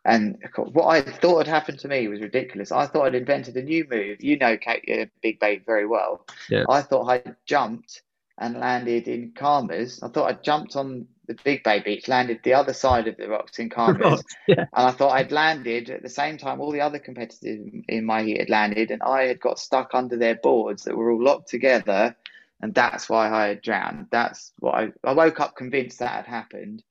[0.05, 2.73] and what I thought had happened to me was ridiculous.
[2.73, 4.23] I thought I'd invented a new move.
[4.23, 6.25] You know, Kate, uh, Big Bay very well.
[6.49, 6.65] Yeah.
[6.71, 8.03] I thought I'd jumped
[8.39, 10.03] and landed in Khammers.
[10.03, 13.29] I thought I'd jumped on the Big Bay Beach, landed the other side of the
[13.29, 14.23] rocks in Khammers.
[14.49, 14.61] yeah.
[14.61, 18.23] And I thought I'd landed at the same time all the other competitors in my
[18.23, 21.49] heat had landed, and I had got stuck under their boards that were all locked
[21.49, 22.17] together.
[22.63, 24.09] And that's why I had drowned.
[24.11, 26.83] That's what I, I woke up convinced that had happened.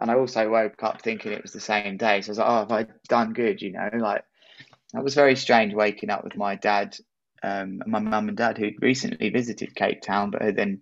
[0.00, 2.22] And I also woke up thinking it was the same day.
[2.22, 3.62] So I was like, oh, have I done good?
[3.62, 4.24] You know, like
[4.94, 6.96] that was very strange waking up with my dad
[7.42, 10.80] um, my mum and dad who'd recently visited Cape Town but had then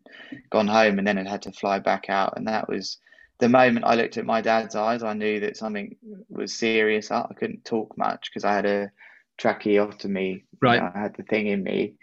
[0.50, 2.34] gone home and then had had to fly back out.
[2.36, 2.98] And that was
[3.38, 5.96] the moment I looked at my dad's eyes, I knew that something
[6.28, 7.10] was serious.
[7.10, 8.90] I couldn't talk much because I had a
[9.38, 10.44] tracheotomy.
[10.60, 10.74] Right.
[10.74, 11.94] You know, I had the thing in me,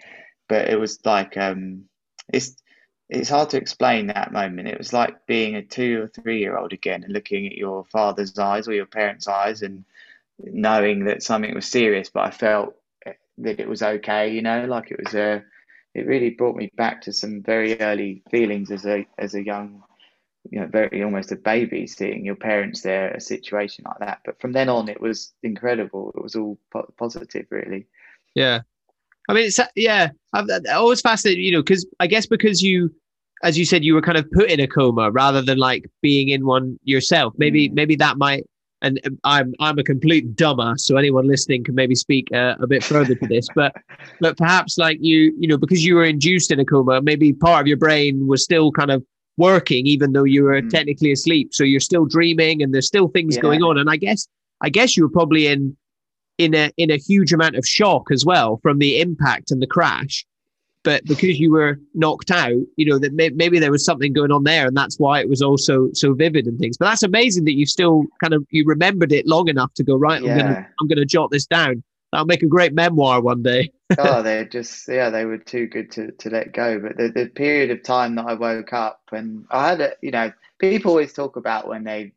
[0.50, 1.84] but it was like um,
[2.34, 2.56] it's
[3.10, 4.68] it's hard to explain that moment.
[4.68, 7.86] It was like being a two or three year old again and looking at your
[7.86, 9.86] father's eyes or your parents' eyes and
[10.40, 12.10] knowing that something was serious.
[12.10, 12.76] But I felt
[13.40, 15.44] that it was okay, you know, like it was a,
[15.94, 19.84] it really brought me back to some very early feelings as a as a young,
[20.50, 24.20] you know, very almost a baby, seeing your parents there, a situation like that.
[24.26, 26.14] But from then on, it was incredible.
[26.16, 27.88] It was all po- positive, really.
[28.36, 28.62] Yeah,
[29.28, 30.10] I mean, it's yeah.
[30.34, 32.94] I'm always fascinated, you know, because I guess because you,
[33.44, 36.30] as you said, you were kind of put in a coma rather than like being
[36.30, 37.34] in one yourself.
[37.38, 37.74] Maybe mm.
[37.74, 38.46] maybe that might
[38.82, 42.84] and I'm I'm a complete dumber, so anyone listening can maybe speak uh, a bit
[42.84, 43.48] further to this.
[43.56, 43.76] But
[44.22, 47.62] but perhaps like you you know because you were induced in a coma, maybe part
[47.62, 49.04] of your brain was still kind of
[49.38, 50.70] working even though you were mm.
[50.70, 51.54] technically asleep.
[51.54, 53.42] So you're still dreaming, and there's still things yeah.
[53.42, 53.78] going on.
[53.78, 54.28] And I guess
[54.62, 55.76] I guess you were probably in
[56.38, 59.68] in a in a huge amount of shock as well from the impact and the
[59.68, 60.26] crash
[60.88, 64.32] but because you were knocked out, you know that may, maybe there was something going
[64.32, 66.78] on there, and that's why it was also so vivid and things.
[66.78, 69.98] But that's amazing that you still kind of you remembered it long enough to go
[69.98, 70.24] right.
[70.24, 70.32] Yeah.
[70.32, 71.84] I'm gonna I'm gonna jot this down.
[72.14, 73.70] That'll make a great memoir one day.
[73.98, 76.80] oh, they're just yeah, they were too good to, to let go.
[76.80, 80.12] But the, the period of time that I woke up and I had a you
[80.12, 82.14] know people always talk about when they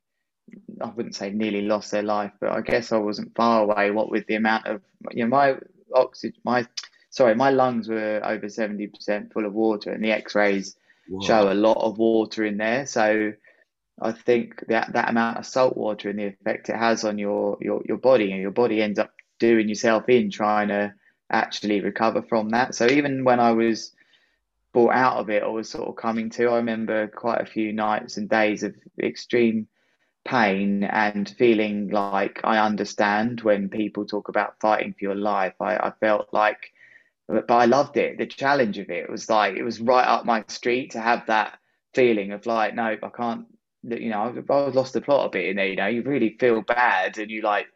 [0.80, 3.90] I wouldn't say nearly lost their life, but I guess I wasn't far away.
[3.90, 4.80] What with the amount of
[5.10, 5.56] you know my
[5.92, 6.64] oxygen, my
[7.10, 10.76] sorry, my lungs were over 70% full of water, and the x rays
[11.22, 12.86] show a lot of water in there.
[12.86, 13.32] So
[14.00, 17.58] I think that that amount of salt water and the effect it has on your,
[17.60, 20.94] your, your body, and your body ends up doing yourself in trying to
[21.30, 22.74] actually recover from that.
[22.74, 23.92] So even when I was
[24.72, 27.72] brought out of it or was sort of coming to, I remember quite a few
[27.72, 29.66] nights and days of extreme
[30.24, 35.54] pain and feeling like I understand when people talk about fighting for your life.
[35.60, 36.72] I, I felt like,
[37.30, 38.18] but I loved it.
[38.18, 41.58] The challenge of it was like, it was right up my street to have that
[41.94, 43.46] feeling of like, no, I can't,
[43.82, 46.36] you know, I've, I've lost the plot a bit in there, you know, you really
[46.38, 47.66] feel bad and you like,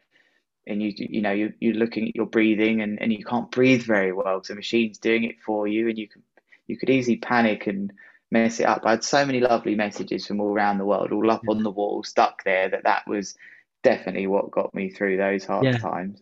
[0.67, 3.83] and you you know you you're looking at your breathing and, and you can't breathe
[3.83, 6.23] very well because the machine's doing it for you and you can
[6.67, 7.93] you could easily panic and
[8.31, 8.81] mess it up.
[8.83, 11.69] I had so many lovely messages from all around the world, all up on the
[11.69, 12.69] wall, stuck there.
[12.69, 13.35] That that was
[13.83, 15.77] definitely what got me through those hard yeah.
[15.77, 16.21] times.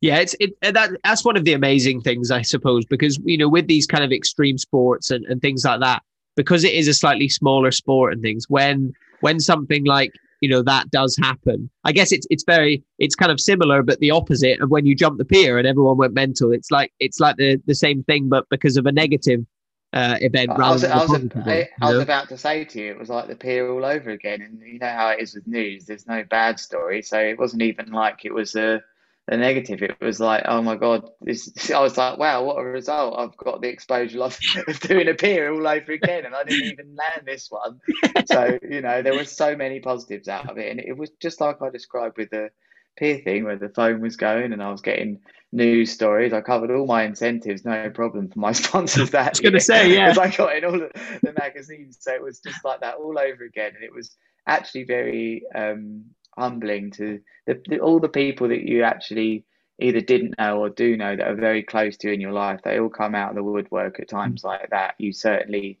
[0.00, 3.48] Yeah, it's it that that's one of the amazing things, I suppose, because you know
[3.48, 6.02] with these kind of extreme sports and, and things like that,
[6.36, 8.46] because it is a slightly smaller sport and things.
[8.48, 13.16] When when something like you know that does happen, I guess it's it's very it's
[13.16, 16.14] kind of similar, but the opposite of when you jump the pier and everyone went
[16.14, 16.52] mental.
[16.52, 19.44] It's like it's like the the same thing, but because of a negative
[19.92, 20.50] uh, event.
[20.50, 23.26] I was, I, was, I, I was about to say to you, it was like
[23.26, 24.42] the pier all over again.
[24.42, 25.86] And you know how it is with news.
[25.86, 28.82] There's no bad story, so it wasn't even like it was a,
[29.28, 29.82] a negative.
[29.82, 31.70] It was like, oh my god, this.
[31.70, 33.18] I was like, wow, what a result!
[33.18, 34.38] I've got the exposure of,
[34.68, 37.80] of doing a pier all over again, and I didn't even land this one.
[38.26, 41.40] so you know, there were so many positives out of it, and it was just
[41.40, 42.50] like I described with the
[42.96, 45.20] pier thing where the phone was going and I was getting
[45.52, 46.32] news stories.
[46.32, 49.10] I covered all my incentives, no problem for my sponsors.
[49.10, 50.90] That I was going to say, yeah, because I got in all the,
[51.22, 54.16] the, magazines, so it was just like that all over again, and it was
[54.48, 56.06] actually very um,
[56.38, 59.44] humbling to the, the, all the people that you actually
[59.80, 62.60] either didn't know or do know that are very close to you in your life.
[62.64, 64.94] They all come out of the woodwork at times like that.
[64.98, 65.78] You certainly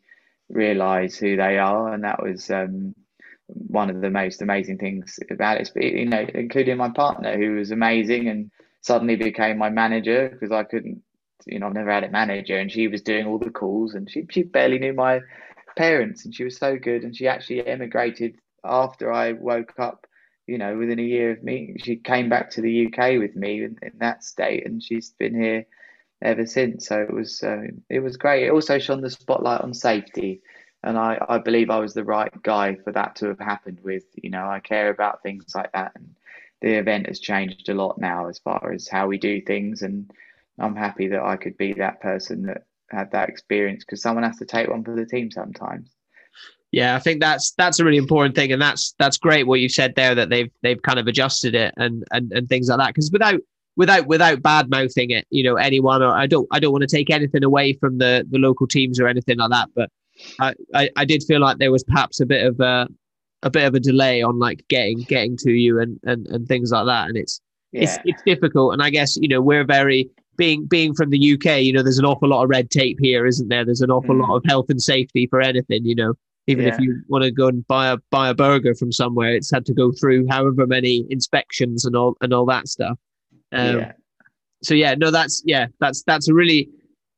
[0.48, 2.50] realize who they are, and that was.
[2.50, 2.94] Um,
[3.48, 5.70] one of the most amazing things about it.
[5.74, 8.50] You know, including my partner, who was amazing and
[8.82, 11.02] suddenly became my manager because I couldn't.
[11.46, 14.10] You know, I've never had a manager, and she was doing all the calls, and
[14.10, 15.20] she she barely knew my
[15.76, 17.04] parents, and she was so good.
[17.04, 20.06] And she actually emigrated after I woke up.
[20.48, 23.64] You know, within a year of me, she came back to the UK with me
[23.64, 25.66] in, in that state, and she's been here
[26.22, 26.88] ever since.
[26.88, 28.44] So it was uh, it was great.
[28.46, 30.42] It also shone the spotlight on safety
[30.82, 34.04] and I, I believe I was the right guy for that to have happened with.
[34.14, 36.14] You know, I care about things like that, and
[36.60, 40.10] the event has changed a lot now as far as how we do things, and
[40.58, 44.38] I'm happy that I could be that person that had that experience because someone has
[44.38, 45.90] to take one for the team sometimes.
[46.70, 49.68] Yeah, I think that's that's a really important thing, and that's that's great what you
[49.68, 52.88] said there that they've they've kind of adjusted it and and and things like that.
[52.88, 53.40] Because without
[53.76, 56.96] without without bad mouthing it, you know, anyone or I don't I don't want to
[56.96, 59.90] take anything away from the the local teams or anything like that, but
[60.40, 62.88] I, I, I did feel like there was perhaps a bit of a
[63.42, 66.72] a bit of a delay on like getting getting to you and and, and things
[66.72, 67.40] like that and it's
[67.72, 67.82] yeah.
[67.82, 71.44] it's it's difficult and i guess you know we're very being being from the uk
[71.44, 74.14] you know there's an awful lot of red tape here isn't there there's an awful
[74.14, 74.26] mm.
[74.26, 76.14] lot of health and safety for anything you know
[76.48, 76.74] even yeah.
[76.74, 79.64] if you want to go and buy a buy a burger from somewhere it's had
[79.66, 82.98] to go through however many inspections and all and all that stuff
[83.52, 83.92] um, yeah.
[84.62, 86.68] so yeah no that's yeah that's that's a really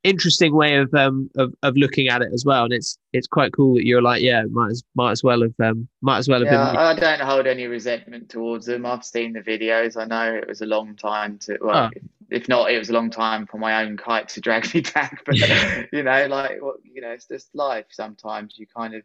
[0.03, 3.53] interesting way of um of, of looking at it as well and it's it's quite
[3.53, 6.41] cool that you're like yeah might as might as well have um might as well
[6.41, 10.07] have yeah, been I don't hold any resentment towards them I've seen the videos I
[10.07, 12.01] know it was a long time to well oh.
[12.31, 15.23] if not it was a long time for my own kite to drag me back
[15.27, 15.37] but
[15.93, 19.03] you know like what you know it's just life sometimes you kind of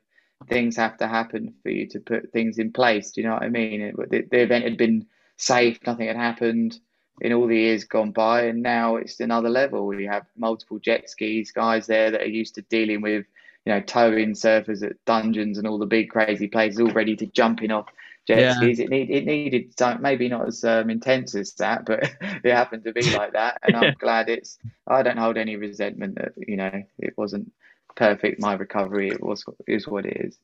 [0.48, 3.44] things have to happen for you to put things in place do you know what
[3.44, 5.06] I mean it, the, the event had been
[5.38, 6.80] safe nothing had happened
[7.22, 9.86] in all the years gone by, and now it's another level.
[9.86, 13.26] We have multiple jet skis guys there that are used to dealing with,
[13.66, 17.26] you know, towing surfers at dungeons and all the big crazy places, all ready to
[17.28, 17.88] jump in off
[18.28, 18.54] jet yeah.
[18.56, 18.80] skis.
[18.80, 22.84] It need, it needed some, maybe not as um, intense as that, but it happened
[22.84, 23.60] to be like that.
[23.64, 24.58] And I'm glad it's.
[24.88, 27.52] I don't hold any resentment that you know it wasn't
[27.96, 28.42] perfect.
[28.42, 30.38] My recovery, it was is what it is.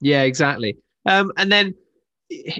[0.00, 0.76] Yeah, exactly.
[1.06, 1.74] Um, and then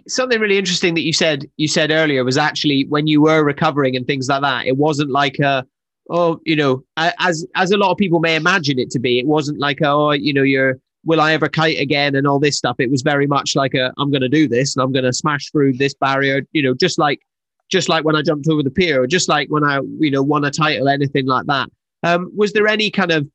[0.08, 3.96] something really interesting that you said you said earlier was actually when you were recovering
[3.96, 5.64] and things like that it wasn't like a
[6.10, 9.26] oh you know as as a lot of people may imagine it to be it
[9.26, 12.56] wasn't like a, oh you know you're will i ever kite again and all this
[12.56, 15.04] stuff it was very much like a i'm going to do this and i'm going
[15.04, 17.20] to smash through this barrier you know just like
[17.70, 20.22] just like when i jumped over the pier or just like when i you know
[20.22, 21.68] won a title anything like that
[22.02, 23.26] um was there any kind of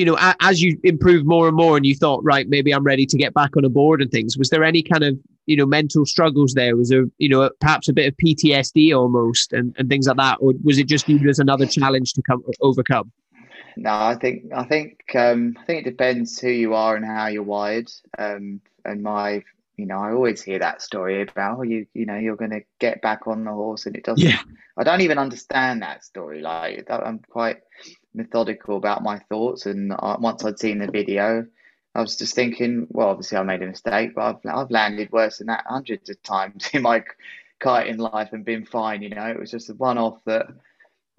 [0.00, 3.04] you know, as you improved more and more and you thought, right, maybe I'm ready
[3.04, 5.66] to get back on a board and things, was there any kind of, you know,
[5.66, 6.74] mental struggles there?
[6.74, 10.38] Was there, you know, perhaps a bit of PTSD almost and, and things like that?
[10.40, 13.12] Or was it just viewed as another challenge to come overcome?
[13.76, 17.26] No, I think I think um, I think it depends who you are and how
[17.26, 17.90] you're wired.
[18.16, 19.44] Um, and my,
[19.76, 22.62] you know, I always hear that story about oh, you, you know, you're going to
[22.78, 24.26] get back on the horse, and it doesn't.
[24.26, 24.40] Yeah.
[24.78, 26.40] I don't even understand that story.
[26.40, 27.58] Like I'm quite
[28.14, 29.66] methodical about my thoughts.
[29.66, 31.46] And once I'd seen the video,
[31.94, 35.38] I was just thinking, well, obviously I made a mistake, but I've I've landed worse
[35.38, 37.04] than that hundreds of times in my
[37.60, 39.02] kiting life and been fine.
[39.02, 40.46] You know, it was just a one off that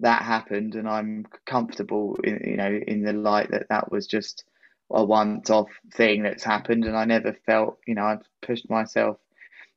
[0.00, 4.44] that happened, and I'm comfortable, in, you know, in the light that that was just
[4.90, 9.18] a once off thing that's happened, and I never felt, you know, I've pushed myself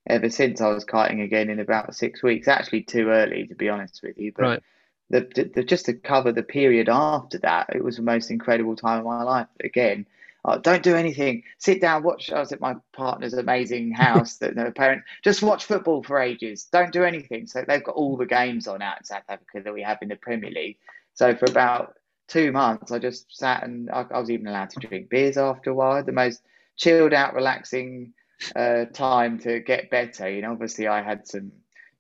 [0.07, 2.47] ever since I was kiting again in about six weeks.
[2.47, 4.43] Actually, too early to be honest with you, but.
[4.43, 4.63] Right.
[5.09, 8.99] The, the, just to cover the period after that, it was the most incredible time
[8.99, 9.47] of my life.
[9.63, 10.07] Again,
[10.43, 11.43] oh, don't do anything.
[11.57, 12.31] Sit down, watch.
[12.31, 16.67] I was at my partner's amazing house that their parents just watch football for ages.
[16.71, 17.47] Don't do anything.
[17.47, 20.09] So they've got all the games on out in South Africa that we have in
[20.09, 20.77] the Premier League.
[21.13, 21.95] So for about
[22.27, 25.69] two months, I just sat and I, I was even allowed to drink beers after
[25.69, 26.03] a while.
[26.03, 26.41] The most
[26.77, 28.13] chilled out, relaxing
[28.55, 30.29] uh, time to get better.
[30.29, 31.51] You know, obviously I had some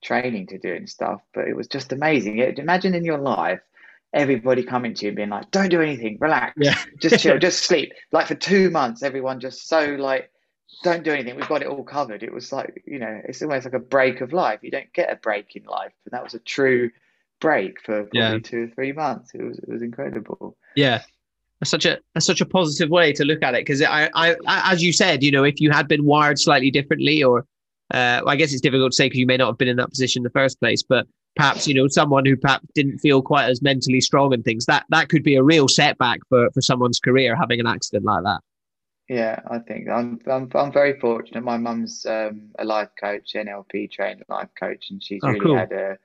[0.05, 2.37] training to do and stuff, but it was just amazing.
[2.37, 3.59] It, Imagine in your life
[4.13, 6.77] everybody coming to you and being like, "Don't do anything, relax, yeah.
[7.01, 10.31] just chill, just sleep." Like for two months, everyone just so like,
[10.83, 13.65] "Don't do anything, we've got it all covered." It was like you know, it's almost
[13.65, 14.59] like a break of life.
[14.61, 16.91] You don't get a break in life, and that was a true
[17.41, 18.37] break for probably yeah.
[18.39, 19.31] two or three months.
[19.33, 20.55] It was it was incredible.
[20.75, 21.01] Yeah.
[21.59, 24.35] That's such a that's such a positive way to look at it because I, I
[24.45, 27.45] as you said you know if you had been wired slightly differently or
[27.93, 29.89] uh, I guess it's difficult to say because you may not have been in that
[29.89, 33.49] position in the first place but perhaps you know someone who perhaps didn't feel quite
[33.49, 36.99] as mentally strong and things that that could be a real setback for for someone's
[36.99, 38.41] career having an accident like that
[39.09, 43.91] yeah i think i'm i'm, I'm very fortunate my mum's um, a life coach nlp
[43.91, 45.57] trained life coach and she's oh, really cool.
[45.57, 45.97] had a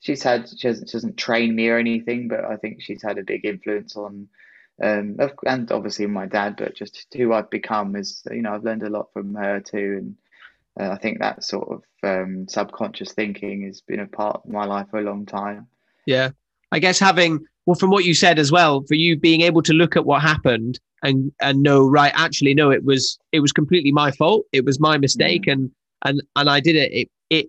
[0.00, 3.18] she's had she doesn't, she doesn't train me or anything but i think she's had
[3.18, 4.28] a big influence on
[4.82, 5.16] um,
[5.46, 8.90] and obviously my dad but just who i've become is you know i've learned a
[8.90, 10.16] lot from her too and
[10.80, 14.64] uh, I think that sort of um, subconscious thinking has been a part of my
[14.64, 15.66] life for a long time.
[16.06, 16.30] Yeah.
[16.72, 19.74] I guess having, well, from what you said as well, for you being able to
[19.74, 23.92] look at what happened and and know, right, actually, no, it was it was completely
[23.92, 24.46] my fault.
[24.52, 25.52] It was my mistake, mm.
[25.52, 25.70] and
[26.04, 26.92] and and I did it.
[26.92, 27.46] It it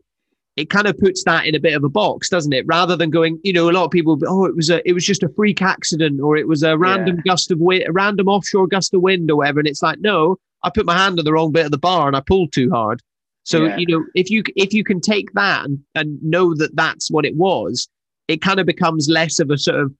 [0.56, 2.66] it kind of puts that in a bit of a box, doesn't it?
[2.68, 5.06] Rather than going, you know, a lot of people, oh, it was a, it was
[5.06, 7.32] just a freak accident, or it was a random yeah.
[7.32, 9.60] gust of wind, a random offshore gust of wind, or whatever.
[9.60, 12.08] And it's like, no, I put my hand on the wrong bit of the bar
[12.08, 13.02] and I pulled too hard.
[13.44, 13.78] So yeah.
[13.78, 17.26] you know, if you if you can take that and, and know that that's what
[17.26, 17.90] it was,
[18.28, 19.94] it kind of becomes less of a sort of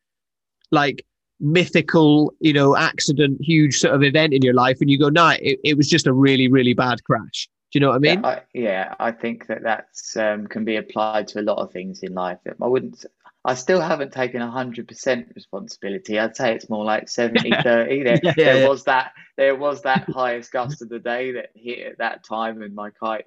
[0.72, 1.06] like
[1.40, 5.30] mythical, you know, accident, huge sort of event in your life, and you go, no,
[5.42, 7.50] it, it was just a really really bad crash.
[7.72, 8.22] Do you know what I mean?
[8.22, 11.72] Yeah, I, yeah, I think that that's um, can be applied to a lot of
[11.72, 12.38] things in life.
[12.62, 13.06] I wouldn't.
[13.46, 16.18] I still haven't taken 100% responsibility.
[16.18, 18.04] I'd say it's more like 70 30.
[18.04, 18.70] There, yeah, there yeah.
[18.70, 22.62] was that there was that highest gust of the day that hit at that time
[22.62, 23.26] and my kite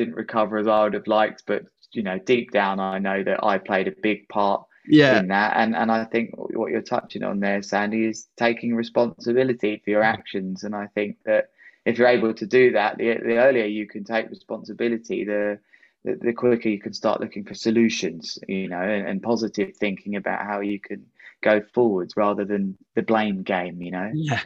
[0.00, 3.44] didn't recover as I would have liked, but you know, deep down, I know that
[3.44, 5.18] I played a big part yeah.
[5.18, 5.56] in that.
[5.56, 10.02] And and I think what you're touching on there, Sandy, is taking responsibility for your
[10.02, 10.18] mm-hmm.
[10.18, 10.64] actions.
[10.64, 11.50] And I think that
[11.84, 15.58] if you're able to do that, the the earlier you can take responsibility, the
[16.04, 20.16] the, the quicker you can start looking for solutions, you know, and, and positive thinking
[20.16, 21.04] about how you can
[21.42, 24.10] go forwards rather than the blame game, you know.
[24.14, 24.40] Yeah,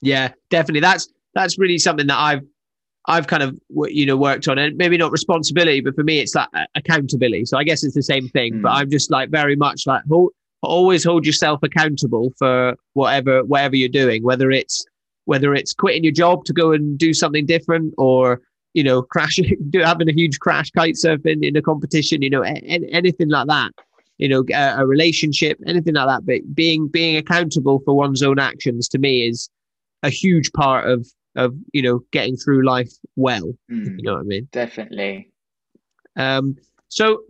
[0.00, 0.80] yeah, definitely.
[0.80, 2.46] That's that's really something that I've
[3.06, 6.34] I've kind of you know worked on and maybe not responsibility, but for me it's
[6.34, 7.44] like accountability.
[7.44, 8.62] So I guess it's the same thing, mm.
[8.62, 8.78] but hmm.
[8.78, 10.32] I'm just like very much like hold,
[10.62, 14.84] always hold yourself accountable for whatever whatever you're doing, whether it's
[15.26, 18.40] whether it's quitting your job to go and do something different or
[18.72, 23.28] you know crashing having a huge crash kite surfing in a competition, you know anything
[23.28, 23.70] like that.
[24.16, 26.24] You know a, a relationship, anything like that.
[26.24, 29.50] But being being accountable for one's own actions to me is
[30.02, 31.06] a huge part of
[31.36, 33.56] of you know getting through life well.
[33.70, 34.48] Mm, you know what I mean?
[34.52, 35.30] Definitely.
[36.16, 36.56] Um,
[36.88, 37.22] so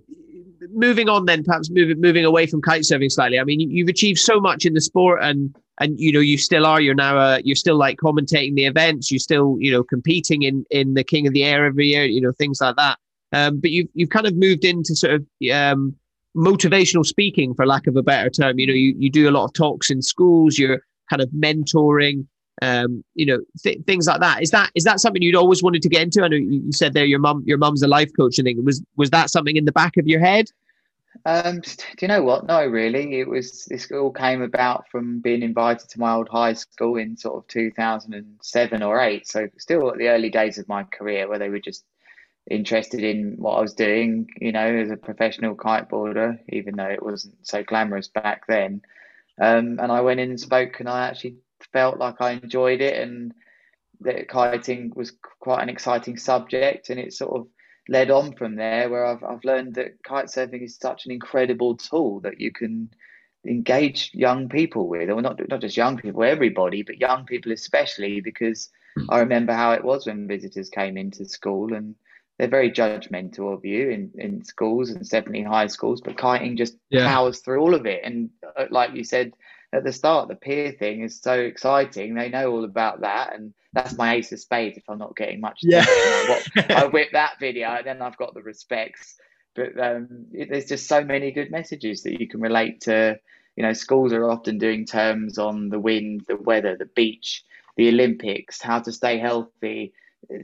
[0.73, 3.39] moving on then, perhaps moving moving away from kite surfing slightly.
[3.39, 6.67] I mean, you've achieved so much in the sport, and and you know you still
[6.67, 6.81] are.
[6.81, 9.11] You're now uh, you're still like commentating the events.
[9.11, 12.05] You're still you know competing in in the King of the Air every year.
[12.05, 12.99] You know things like that.
[13.33, 15.95] Um, but you've you've kind of moved into sort of um,
[16.37, 18.59] motivational speaking, for lack of a better term.
[18.59, 20.59] You know, you you do a lot of talks in schools.
[20.59, 22.27] You're kind of mentoring
[22.63, 24.43] um, you know, th- things like that.
[24.43, 26.23] Is that is that something you'd always wanted to get into?
[26.23, 28.39] I know you said there your mum your mum's a life coach.
[28.39, 30.47] and think was was that something in the back of your head?
[31.27, 32.47] Um, do you know what?
[32.47, 33.21] No, really.
[33.21, 37.17] It was this all came about from being invited to my old high school in
[37.17, 39.27] sort of 2007 or 8.
[39.27, 41.85] So still at the early days of my career where they were just
[42.51, 47.03] interested in what I was doing, you know, as a professional kiteboarder, even though it
[47.03, 48.83] wasn't so glamorous back then.
[49.41, 51.37] Um, and I went in and spoke, and I actually
[51.73, 53.33] felt like I enjoyed it and
[54.01, 57.47] that kiting was quite an exciting subject and it sort of
[57.89, 61.77] led on from there where I've, I've learned that kite surfing is such an incredible
[61.77, 62.91] tool that you can
[63.47, 68.21] engage young people with, or not not just young people, everybody, but young people especially,
[68.21, 69.05] because hmm.
[69.11, 71.95] I remember how it was when visitors came into school and
[72.39, 76.77] they're very judgmental of you in, in schools and definitely high schools, but kiting just
[76.91, 77.07] yeah.
[77.07, 78.01] powers through all of it.
[78.03, 79.35] And uh, like you said
[79.75, 82.15] at the start, the pier thing is so exciting.
[82.15, 83.35] They know all about that.
[83.35, 85.59] And that's my ace of spades if I'm not getting much.
[85.63, 85.85] Yeah.
[85.87, 89.17] I whip that video and then I've got the respects.
[89.55, 93.19] But um, it, there's just so many good messages that you can relate to.
[93.57, 97.45] You know, schools are often doing terms on the wind, the weather, the beach,
[97.77, 99.93] the Olympics, how to stay healthy,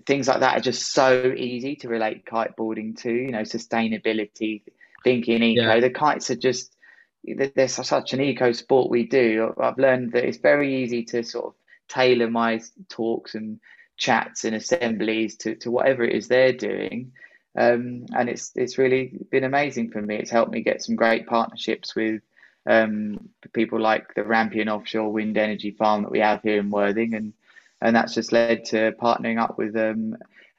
[0.06, 3.12] things like that are just so easy to relate kiteboarding to.
[3.12, 4.62] You know, sustainability,
[5.04, 5.62] thinking eco.
[5.62, 5.80] Yeah.
[5.80, 6.76] The kites are just
[7.24, 9.54] there's such an eco sport we do.
[9.58, 11.54] I've learned that it's very easy to sort of
[11.88, 13.60] tailor my talks and
[13.96, 17.12] chats and assemblies to, to whatever it is they're doing.
[17.56, 20.16] Um, and it's it's really been amazing for me.
[20.16, 22.22] It's helped me get some great partnerships with
[22.66, 27.14] um, people like the Rampion Offshore Wind Energy Farm that we have here in Worthing,
[27.14, 27.32] and
[27.80, 30.16] and that's just led to partnering up with um,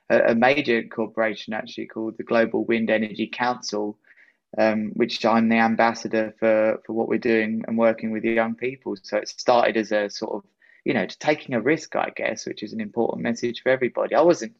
[0.09, 3.97] a, a, major corporation actually called the Global Wind Energy Council,
[4.57, 8.55] um, which I'm the ambassador for for what we're doing and working with the young
[8.55, 8.95] people.
[9.01, 10.43] So it started as a sort of
[10.85, 14.15] you know taking a risk, I guess, which is an important message for everybody.
[14.15, 14.55] I wasn't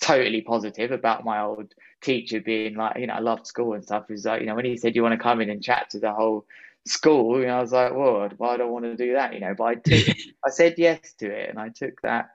[0.00, 4.10] totally positive about my old teacher being like, you know, I loved school and stuff.
[4.10, 5.98] Is like, you know, when he said you want to come in and chat to
[6.00, 6.46] the whole
[6.86, 9.34] school, you know, I was like, well, why do I want to do that?
[9.34, 10.16] You know, but I took,
[10.46, 12.30] I said yes to it, and I took that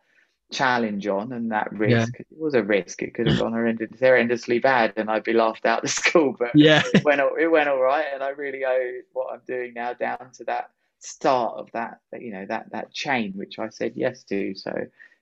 [0.52, 2.14] challenge on and that risk.
[2.16, 2.26] Yeah.
[2.30, 3.02] It was a risk.
[3.02, 6.36] It could have gone horrendously bad, and I'd be laughed out of school.
[6.38, 9.74] But yeah, it went it went all right, and I really owe what I'm doing
[9.74, 13.94] now down to that start of that, you know, that that chain which I said
[13.96, 14.54] yes to.
[14.56, 14.72] So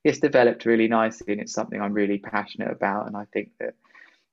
[0.03, 3.75] it's developed really nicely, and it's something I'm really passionate about, and I think that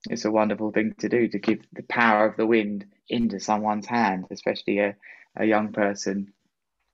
[0.09, 3.85] it's a wonderful thing to do to give the power of the wind into someone's
[3.85, 4.95] hand, especially a,
[5.35, 6.33] a young person.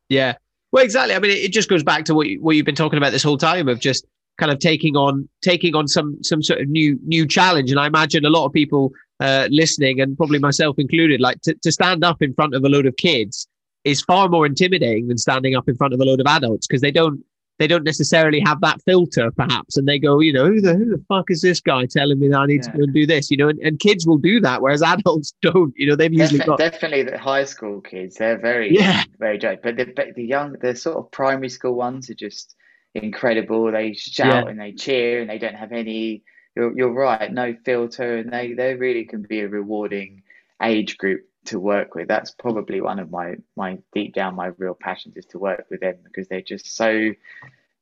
[0.10, 0.36] Yeah.
[0.74, 1.14] Well, exactly.
[1.14, 3.22] I mean, it, just goes back to what you, what you've been talking about this
[3.22, 4.08] whole time of just
[4.40, 7.70] kind of taking on taking on some some sort of new new challenge.
[7.70, 11.72] And I imagine a lot of people uh, listening, and probably myself included, like to
[11.72, 13.48] stand up in front of a load of kids
[13.84, 16.82] is far more intimidating than standing up in front of a load of adults because
[16.82, 17.24] they don't
[17.60, 20.86] they don't necessarily have that filter, perhaps, and they go, you know, who the who
[20.86, 22.72] the fuck is this guy telling me that I need yeah.
[22.72, 23.30] to go and do this?
[23.30, 25.74] You know, and, and kids will do that, whereas adults don't.
[25.78, 28.16] You know, they've usually got definitely the high school kids.
[28.16, 32.10] They're very yeah very joke, but the the young the sort of primary school ones
[32.10, 32.56] are just
[32.96, 33.72] incredible.
[33.72, 34.50] They shout yeah.
[34.50, 36.24] and they cheer and they don't have any.
[36.56, 40.24] You're you're right, no filter, and they they really can be a rewarding
[40.62, 42.08] age group to work with.
[42.08, 45.82] That's probably one of my my deep down my real passions is to work with
[45.82, 47.12] them because they're just so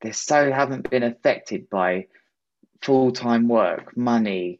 [0.01, 2.07] they're so haven't been affected by
[2.81, 4.59] full time work, money,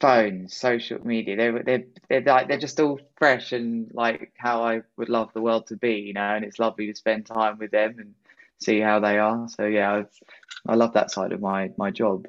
[0.00, 1.36] phones, social media.
[1.36, 5.42] They're they're they're like they're just all fresh and like how I would love the
[5.42, 6.34] world to be, you know.
[6.34, 8.14] And it's lovely to spend time with them and
[8.60, 9.48] see how they are.
[9.48, 10.10] So yeah, I've,
[10.66, 12.26] I love that side of my my job.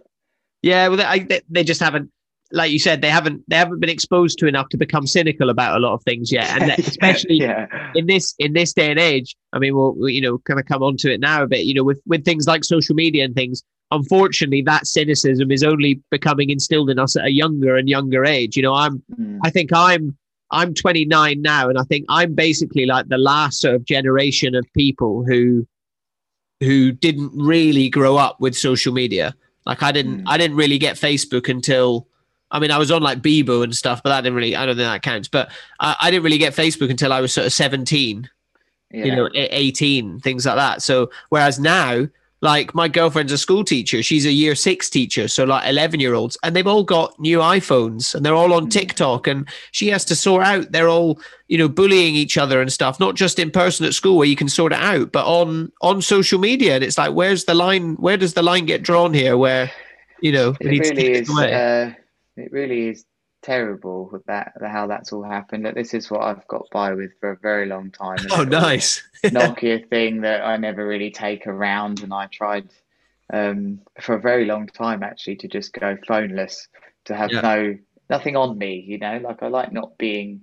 [0.62, 2.12] Yeah, well, they, they just haven't
[2.52, 5.78] like you said, they haven't they haven't been exposed to enough to become cynical about
[5.78, 7.68] a lot of things yet, and especially yeah.
[7.96, 9.36] in this in this day and age.
[9.54, 11.66] I mean, we'll, we, you know kind of come on to it now a bit.
[11.66, 13.64] You know, with with things like social media and things.
[13.94, 18.56] Unfortunately, that cynicism is only becoming instilled in us at a younger and younger age.
[18.56, 19.40] You know, I'm mm.
[19.44, 20.18] I think I'm
[20.52, 24.66] I'm 29 now, and I think I'm basically like the last sort of generation of
[24.76, 25.68] people who
[26.62, 29.36] who didn't really grow up with social media.
[29.66, 30.24] Like I didn't mm.
[30.28, 32.08] I didn't really get Facebook until
[32.52, 34.76] I mean, I was on like Bebo and stuff, but that didn't really, I don't
[34.76, 35.28] think that counts.
[35.28, 38.30] But I, I didn't really get Facebook until I was sort of 17,
[38.92, 39.06] yeah.
[39.06, 40.82] you know, 18, things like that.
[40.82, 42.08] So, whereas now,
[42.42, 45.28] like my girlfriend's a school teacher, she's a year six teacher.
[45.28, 48.66] So, like 11 year olds, and they've all got new iPhones and they're all on
[48.66, 48.72] mm.
[48.72, 49.28] TikTok.
[49.28, 53.00] And she has to sort out, they're all, you know, bullying each other and stuff,
[53.00, 56.02] not just in person at school where you can sort it out, but on, on
[56.02, 56.76] social media.
[56.76, 57.94] And it's like, where's the line?
[57.96, 59.72] Where does the line get drawn here where,
[60.20, 61.30] you know, it really is.
[61.30, 61.94] Uh,
[62.38, 63.06] it really is
[63.42, 65.66] terrible with that how that's all happened.
[65.66, 68.20] That this is what I've got by with for a very long time.
[68.32, 72.70] Oh, nice Nokia thing that I never really take around, and I tried
[73.32, 76.68] um, for a very long time actually to just go phoneless,
[77.06, 77.42] to have yeah.
[77.42, 77.78] no
[78.10, 78.84] nothing on me.
[78.86, 80.42] You know, like I like not being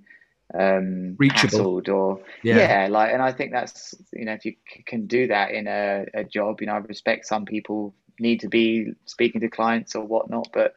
[0.55, 2.57] um reachable or yeah.
[2.57, 2.89] yeah.
[2.89, 6.07] like and i think that's you know if you c- can do that in a,
[6.15, 10.07] a job you know i respect some people need to be speaking to clients or
[10.07, 10.75] whatnot but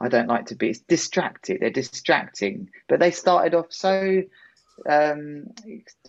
[0.00, 0.70] I don't like to be.
[0.70, 1.58] It's distracted.
[1.60, 4.22] They're distracting, but they started off so
[4.88, 5.44] um,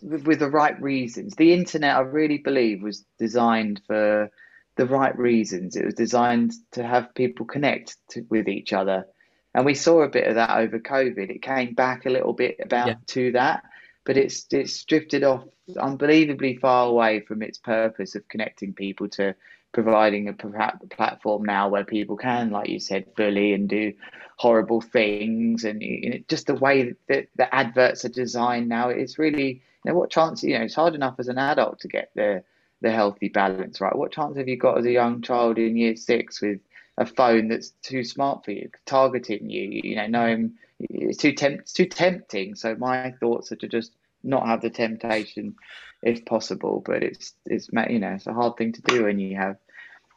[0.02, 1.36] with, with, the right reasons.
[1.36, 4.32] The internet, I really believe, was designed for
[4.78, 5.76] the right reasons.
[5.76, 9.06] It was designed to have people connect to, with each other,
[9.54, 11.30] and we saw a bit of that over COVID.
[11.30, 12.96] It came back a little bit about yeah.
[13.08, 13.64] to that,
[14.06, 15.44] but it's it's drifted off
[15.78, 19.36] unbelievably far away from its purpose of connecting people to
[19.74, 23.94] providing a platform now where people can, like you said, bully and do
[24.38, 29.20] horrible things, and you know, just the way that the adverts are designed now, it's
[29.20, 32.12] really, you know, what chance, you know, it's hard enough as an adult to get
[32.16, 32.44] the
[32.82, 33.96] the healthy balance right.
[33.96, 36.60] What chance have you got as a young child in year six with
[36.98, 41.62] a phone that's too smart for you, targeting you, you know, knowing it's too tempt,
[41.62, 42.56] it's too tempting.
[42.56, 43.94] So my thoughts are to just
[44.24, 45.56] not have the temptation,
[46.02, 46.82] if possible.
[46.86, 49.58] But it's it's you know it's a hard thing to do when you have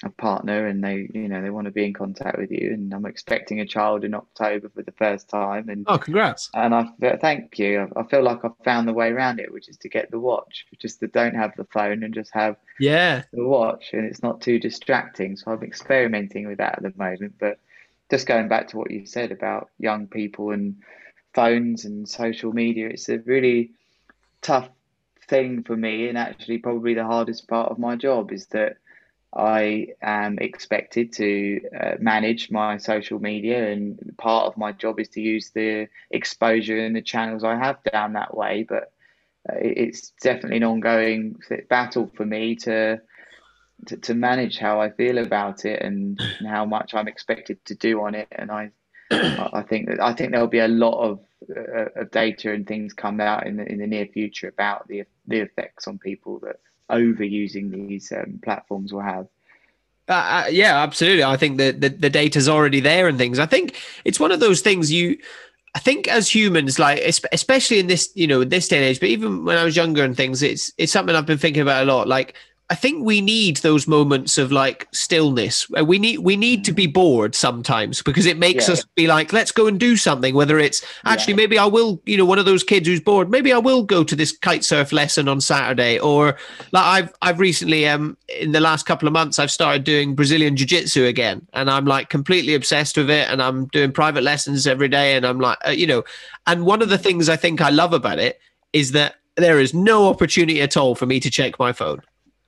[0.02, 2.92] a partner and they you know they want to be in contact with you and
[2.92, 6.50] i'm expecting a child in october for the first time and oh congrats.
[6.54, 6.86] and i
[7.20, 7.88] thank you.
[7.96, 10.66] I feel like i've found the way around it which is to get the watch
[10.78, 13.22] just to don't have the phone and just have yeah.
[13.32, 15.36] the watch and it's not too distracting.
[15.36, 17.58] So i'm experimenting with that at the moment but
[18.10, 20.76] just going back to what you said about young people and
[21.34, 23.72] phones and social media it's a really
[24.42, 24.68] tough
[25.28, 28.76] thing for me and actually probably the hardest part of my job is that
[29.36, 35.08] I am expected to uh, manage my social media, and part of my job is
[35.08, 38.64] to use the exposure and the channels I have down that way.
[38.68, 38.92] But
[39.50, 41.36] uh, it's definitely an ongoing
[41.68, 43.00] battle for me to,
[43.86, 47.74] to, to manage how I feel about it and, and how much I'm expected to
[47.74, 48.28] do on it.
[48.30, 48.70] And I
[49.10, 51.20] I think that I think there'll be a lot of,
[51.50, 55.04] uh, of data and things come out in the in the near future about the
[55.26, 59.26] the effects on people that overusing these um, platforms will have.
[60.08, 61.24] Uh, uh, yeah, absolutely.
[61.24, 63.38] I think that the, the data's already there and things.
[63.38, 63.74] I think
[64.04, 65.16] it's one of those things you,
[65.74, 67.00] I think as humans, like
[67.32, 70.04] especially in this, you know, this day and age, but even when I was younger
[70.04, 72.06] and things, it's it's something I've been thinking about a lot.
[72.06, 72.34] Like
[72.74, 75.70] I think we need those moments of like stillness.
[75.70, 78.72] We need we need to be bored sometimes because it makes yeah.
[78.72, 80.34] us be like, let's go and do something.
[80.34, 81.36] Whether it's actually yeah.
[81.36, 83.30] maybe I will, you know, one of those kids who's bored.
[83.30, 86.00] Maybe I will go to this kite surf lesson on Saturday.
[86.00, 86.36] Or
[86.72, 90.56] like I've I've recently um in the last couple of months I've started doing Brazilian
[90.56, 93.28] jiu jitsu again, and I'm like completely obsessed with it.
[93.30, 96.02] And I'm doing private lessons every day, and I'm like, uh, you know,
[96.48, 98.40] and one of the things I think I love about it
[98.72, 102.02] is that there is no opportunity at all for me to check my phone.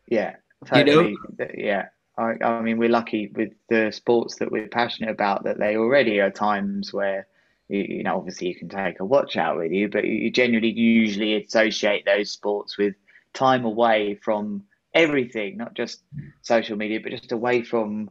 [0.07, 1.11] Yeah, totally.
[1.11, 1.47] You know?
[1.55, 1.87] Yeah.
[2.19, 6.21] I, I mean, we're lucky with the sports that we're passionate about that they already
[6.21, 7.27] are times where,
[7.69, 10.71] you, you know, obviously you can take a watch out with you, but you generally
[10.71, 12.95] usually associate those sports with
[13.35, 16.03] time away from everything, not just
[16.41, 18.09] social media, but just away from,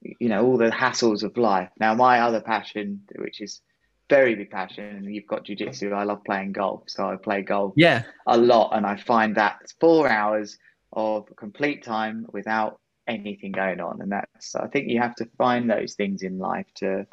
[0.00, 1.70] you know, all the hassles of life.
[1.80, 3.60] Now, my other passion, which is
[4.08, 6.84] very big passion, and you've got jujitsu, I love playing golf.
[6.86, 8.04] So I play golf yeah.
[8.28, 10.56] a lot, and I find that four hours
[10.92, 14.00] of complete time without anything going on.
[14.00, 17.06] And that's i think you have to find those things in life to,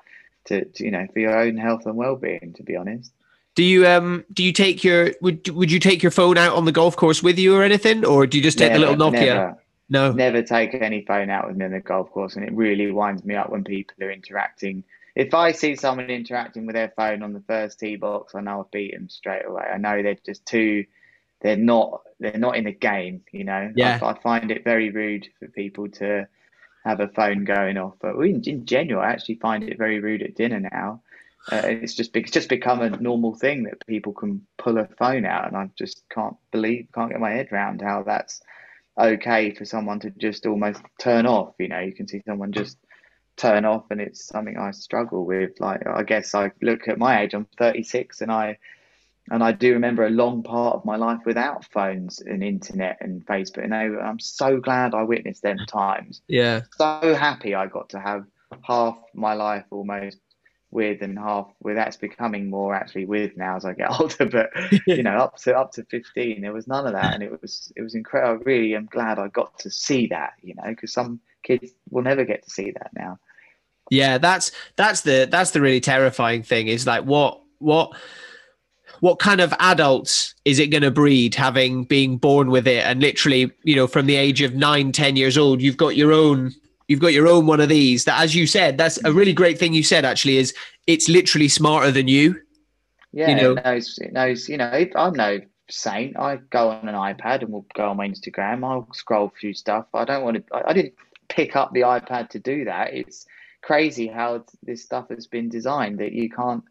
[0.46, 3.12] to, to you know for your own health and well-being to be honest.
[3.56, 6.66] Do you um do you take your would would you take your phone out on
[6.66, 8.06] the golf course with you or anything?
[8.06, 9.20] Or do you just take never, the little nokia?
[9.20, 9.58] never,
[9.90, 10.12] no.
[10.12, 13.24] Never take any phone out with me on the golf course and it really winds
[13.24, 14.84] me up when people are interacting.
[15.16, 18.60] If i see someone interacting with their phone on the first tee box i know
[18.60, 19.64] i've beat them straight away.
[19.64, 20.86] I know they're just too
[21.42, 23.22] they're not they're not in the game.
[23.32, 24.00] You know, yeah.
[24.02, 26.28] I, I find it very rude for people to
[26.88, 27.96] have a phone going off.
[28.00, 31.02] But in, in general, I actually find it very rude at dinner now.
[31.52, 35.26] Uh, it's just it's just become a normal thing that people can pull a phone
[35.26, 38.42] out, and I just can't believe can't get my head around how that's
[39.00, 41.54] okay for someone to just almost turn off.
[41.60, 42.78] You know, you can see someone just
[43.38, 45.52] turn off, and it's something I struggle with.
[45.60, 48.58] Like I guess I look at my age, I'm 36, and I
[49.30, 53.26] and I do remember a long part of my life without phones and internet and
[53.26, 53.64] Facebook.
[53.64, 56.22] And I'm so glad I witnessed them times.
[56.28, 56.62] Yeah.
[56.78, 58.26] So happy I got to have
[58.62, 60.20] half my life almost
[60.72, 64.26] with and half with that's becoming more actually with now as I get older.
[64.26, 64.50] But
[64.86, 67.72] you know, up to up to 15, there was none of that, and it was
[67.76, 68.42] it was incredible.
[68.42, 70.34] I really am glad I got to see that.
[70.42, 73.20] You know, because some kids will never get to see that now.
[73.90, 76.68] Yeah, that's that's the that's the really terrifying thing.
[76.68, 77.96] Is like what what
[79.00, 82.86] what kind of adults is it going to breed having being born with it?
[82.86, 86.12] And literally you know from the age of nine ten years old you've got your
[86.12, 86.54] own
[86.88, 89.60] you've got your own one of these that as you said that's a really great
[89.60, 90.54] thing you said actually is
[90.88, 92.40] it's literally smarter than you.
[93.12, 93.52] Yeah you know?
[93.54, 95.40] it knows it knows you know i'm no
[95.70, 96.18] saint.
[96.18, 98.66] I go on an ipad and we'll go on my instagram.
[98.66, 99.86] I'll scroll through stuff.
[99.94, 100.94] I don't want to I, I didn't
[101.30, 102.94] pick up the ipad to do that.
[102.94, 103.26] It's
[103.62, 106.64] crazy how this stuff has been designed that you can't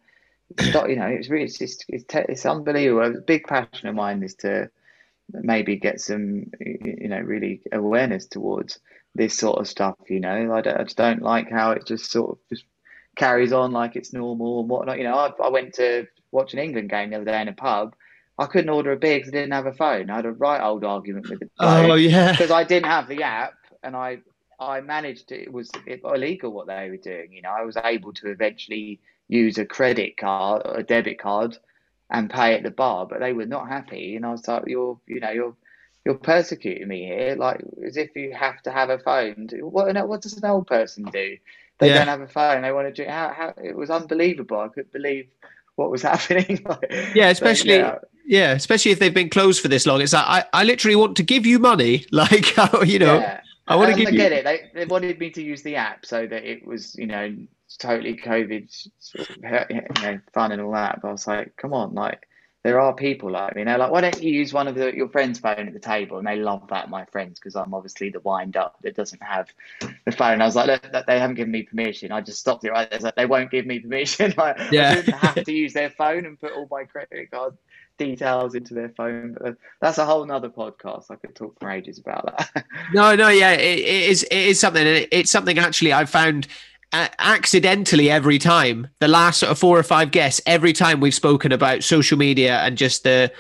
[0.58, 3.16] stop, you know, it's really, it's just, it's, it's unbelievable.
[3.16, 4.70] A big passion of mine is to
[5.32, 8.78] maybe get some, you know, really awareness towards
[9.14, 9.96] this sort of stuff.
[10.08, 12.64] You know, I, don't, I just don't like how it just sort of just
[13.16, 14.98] carries on like it's normal and whatnot.
[14.98, 17.52] You know, I, I went to watch an England game the other day in a
[17.52, 17.94] pub
[18.38, 20.10] I couldn't order a beer because I didn't have a phone.
[20.10, 23.22] I had a right old argument with the oh yeah because I didn't have the
[23.22, 24.18] app and I
[24.58, 27.32] I managed to, it was illegal what they were doing.
[27.32, 31.56] You know, I was able to eventually use a credit card or a debit card
[32.10, 34.16] and pay at the bar, but they were not happy.
[34.16, 35.56] And I was like, you're, you know, you're,
[36.04, 39.48] you're persecuting me here, like as if you have to have a phone.
[39.60, 41.36] What, what does an old person do?
[41.78, 41.98] They yeah.
[41.98, 42.62] don't have a phone.
[42.62, 43.10] They want to do.
[43.10, 44.60] How, how it was unbelievable.
[44.60, 45.28] I couldn't believe
[45.74, 46.64] what was happening.
[47.14, 47.98] yeah, especially yeah.
[48.24, 48.52] yeah.
[48.52, 50.00] especially if they've been closed for this long.
[50.00, 53.18] It's like I, I literally want to give you money, like you know.
[53.18, 53.40] Yeah.
[53.68, 54.18] I want to give I you.
[54.18, 54.44] get it.
[54.44, 57.36] They, they wanted me to use the app so that it was, you know,
[57.76, 59.36] totally COVID sort of,
[59.70, 61.00] you know, fun and all that.
[61.02, 62.26] But I was like, come on, like
[62.66, 63.60] there are people like me.
[63.60, 65.78] You know, like why don't you use one of the, your friends' phone at the
[65.78, 66.18] table?
[66.18, 69.48] And they love that, my friends, because I'm obviously the wind up that doesn't have
[70.04, 70.34] the phone.
[70.34, 72.10] And I was like, look, they haven't given me permission.
[72.10, 72.98] I just stopped it right there.
[72.98, 74.34] Like, they won't give me permission.
[74.36, 74.90] like, yeah.
[74.90, 77.56] I didn't have to use their phone and put all my credit card
[77.98, 79.36] details into their phone.
[79.40, 81.10] But that's a whole nother podcast.
[81.10, 82.64] I could talk for ages about that.
[82.92, 84.22] no, no, yeah, it, it is.
[84.24, 85.06] It is something.
[85.12, 86.48] It's something actually I found
[87.18, 91.52] accidentally every time the last sort of four or five guests every time we've spoken
[91.52, 93.32] about social media and just the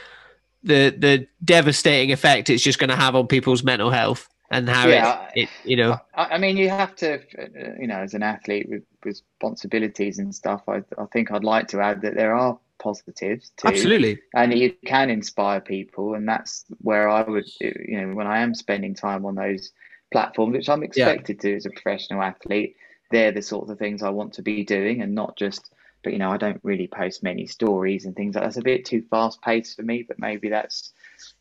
[0.62, 4.86] the the devastating effect it's just going to have on people's mental health and how
[4.86, 5.98] yeah, it, it, you know.
[6.14, 10.34] I, I, mean you have to uh, you know as an athlete with responsibilities and
[10.34, 13.68] stuff I, I think i'd like to add that there are positives too.
[13.68, 14.18] Absolutely.
[14.34, 18.54] And you can inspire people and that's where i would you know when i am
[18.54, 19.72] spending time on those
[20.12, 21.50] platforms which i'm expected yeah.
[21.50, 22.76] to as a professional athlete
[23.10, 25.70] they're the sort of things I want to be doing and not just
[26.02, 28.84] but you know I don't really post many stories and things like that's a bit
[28.84, 30.92] too fast paced for me but maybe that's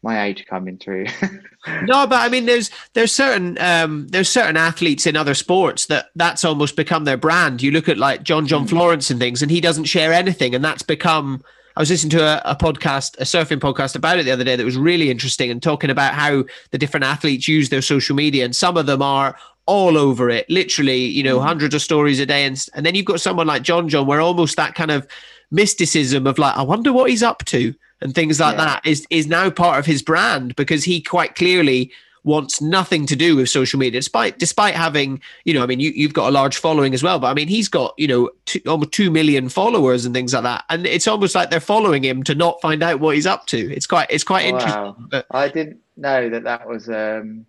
[0.02, 1.06] my age coming through
[1.84, 6.08] no but I mean there's there's certain um there's certain athletes in other sports that
[6.16, 8.70] that's almost become their brand you look at like John John mm.
[8.70, 11.44] Florence and things and he doesn't share anything and that's become
[11.78, 14.56] I was listening to a, a, podcast, a surfing podcast about it the other day
[14.56, 18.46] that was really interesting and talking about how the different athletes use their social media.
[18.46, 21.48] And some of them are all over it, literally, you know, mm-hmm.
[21.48, 22.46] hundreds of stories a day.
[22.46, 25.08] And, and then you've got someone like John John, where almost that kind of
[25.52, 28.66] mysticism of like, I wonder what he's up to and things like yeah.
[28.66, 31.92] that is, is now part of his brand because he quite clearly
[32.26, 35.92] wants nothing to do with social media, despite despite having, you know, I mean, you,
[35.92, 38.60] you've got a large following as well, but I mean, he's got, you know, two,
[38.68, 42.24] almost two million followers and things like that, and it's almost like they're following him
[42.24, 43.72] to not find out what he's up to.
[43.72, 44.60] It's quite it's quite wow.
[44.60, 45.08] interesting.
[45.12, 47.46] But I didn't know that that was um,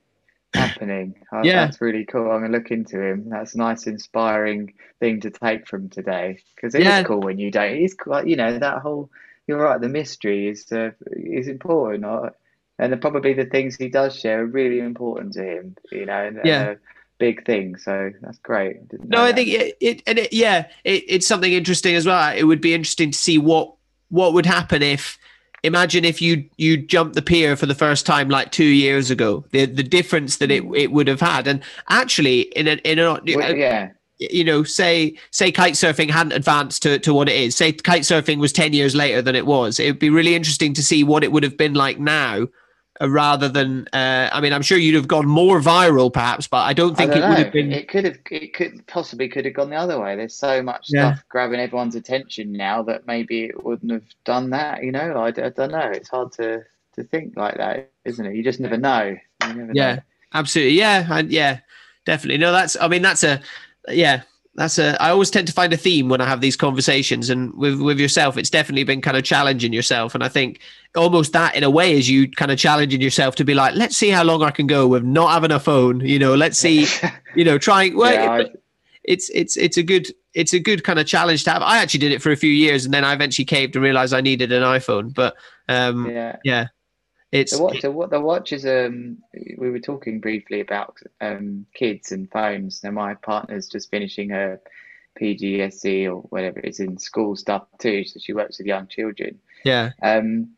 [0.57, 1.15] happening.
[1.43, 2.31] Yeah, that's really cool.
[2.31, 3.29] I'm gonna look into him.
[3.29, 7.01] That's a nice, inspiring thing to take from today because it yeah.
[7.01, 7.77] is cool when you don't.
[7.77, 9.11] It's quite, you know, that whole.
[9.47, 9.81] You're right.
[9.81, 12.07] The mystery is uh, is important,
[12.79, 15.77] and probably the things he does share are really important to him.
[15.93, 16.63] You know, and, yeah.
[16.63, 16.75] Uh,
[17.19, 17.77] big thing.
[17.77, 18.77] So that's great.
[19.05, 22.35] No, I think it, it and it, yeah, it, it's something interesting as well.
[22.35, 23.75] It would be interesting to see what
[24.09, 25.19] what would happen if
[25.67, 29.45] imagine if you you jumped the pier for the first time like two years ago
[29.51, 31.47] the the difference that it, it would have had.
[31.47, 33.91] And actually in an in a well, yeah.
[34.19, 37.57] you know say say kite surfing hadn't advanced to, to what it is.
[37.57, 39.79] Say kite surfing was 10 years later than it was.
[39.79, 42.47] It would be really interesting to see what it would have been like now uh,
[43.01, 46.73] rather than uh, I mean I'm sure you'd have gone more viral perhaps but I
[46.73, 49.45] don't think I don't it would have been it could have it could possibly could
[49.45, 50.17] have gone the other way.
[50.17, 51.15] There's so much yeah.
[51.15, 55.17] stuff grabbing everyone's attention now that maybe it wouldn't have done that you know?
[55.17, 55.91] I, I don't know.
[55.93, 58.35] It's hard to to think like that isn't it?
[58.35, 59.17] You just never know.
[59.43, 60.03] Never yeah know.
[60.35, 60.75] absolutely.
[60.75, 61.61] Yeah and yeah
[62.05, 62.39] definitely.
[62.39, 63.41] No that's I mean that's a
[63.89, 64.23] yeah
[64.57, 67.55] that's a i always tend to find a theme when i have these conversations and
[67.55, 70.61] with with yourself it's definitely been kind of challenging yourself and i think
[70.97, 73.97] almost that in a way is you kind of challenging yourself to be like let's
[73.97, 76.87] see how long i can go with not having a phone you know let's see
[77.35, 78.47] you know trying well yeah, I,
[79.05, 81.63] it's it's it's a good it's a good kind of challenge to have.
[81.63, 84.15] I actually did it for a few years and then i eventually caved and realized
[84.15, 85.37] i needed an iphone but
[85.69, 86.37] um yeah.
[86.45, 86.67] yeah
[87.41, 87.83] it's the watch.
[87.83, 89.19] The, the watch is um.
[89.57, 92.83] We were talking briefly about um kids and phones.
[92.83, 94.61] Now my partner's just finishing her
[95.21, 98.05] PGCE or whatever it's in school stuff too.
[98.05, 99.39] So she works with young children.
[99.65, 99.93] Yeah.
[100.03, 100.51] Um,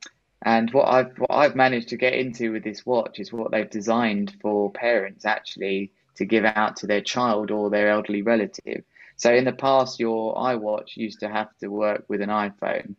[0.43, 3.69] and what I've what I've managed to get into with this watch is what they've
[3.69, 8.85] designed for parents actually to give out to their child or their elderly relative.
[9.17, 12.95] So in the past, your iWatch used to have to work with an iPhone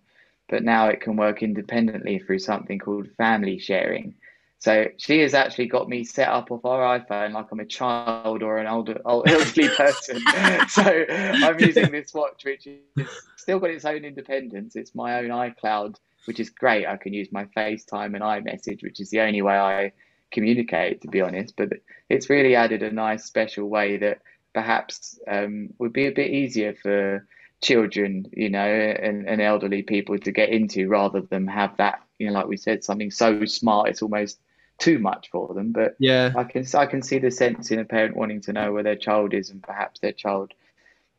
[0.49, 4.15] but now it can work independently through something called family sharing.
[4.59, 8.43] So she has actually got me set up off our iPhone like I'm a child
[8.43, 10.19] or an older elderly person.
[10.67, 14.75] so I'm using this watch, which is still got its own independence.
[14.75, 15.95] It's my own iCloud,
[16.25, 16.85] which is great.
[16.85, 19.93] I can use my FaceTime and iMessage, which is the only way I
[20.31, 21.55] communicate, to be honest.
[21.55, 21.69] But
[22.09, 24.19] it's really added a nice special way that
[24.53, 27.25] perhaps um, would be a bit easier for
[27.61, 32.27] children, you know, and, and elderly people to get into rather than have that you
[32.27, 34.39] know, like we said, something so smart it's almost
[34.77, 35.71] too much for them.
[35.71, 38.73] But yeah, I can I can see the sense in a parent wanting to know
[38.73, 40.53] where their child is and perhaps their child,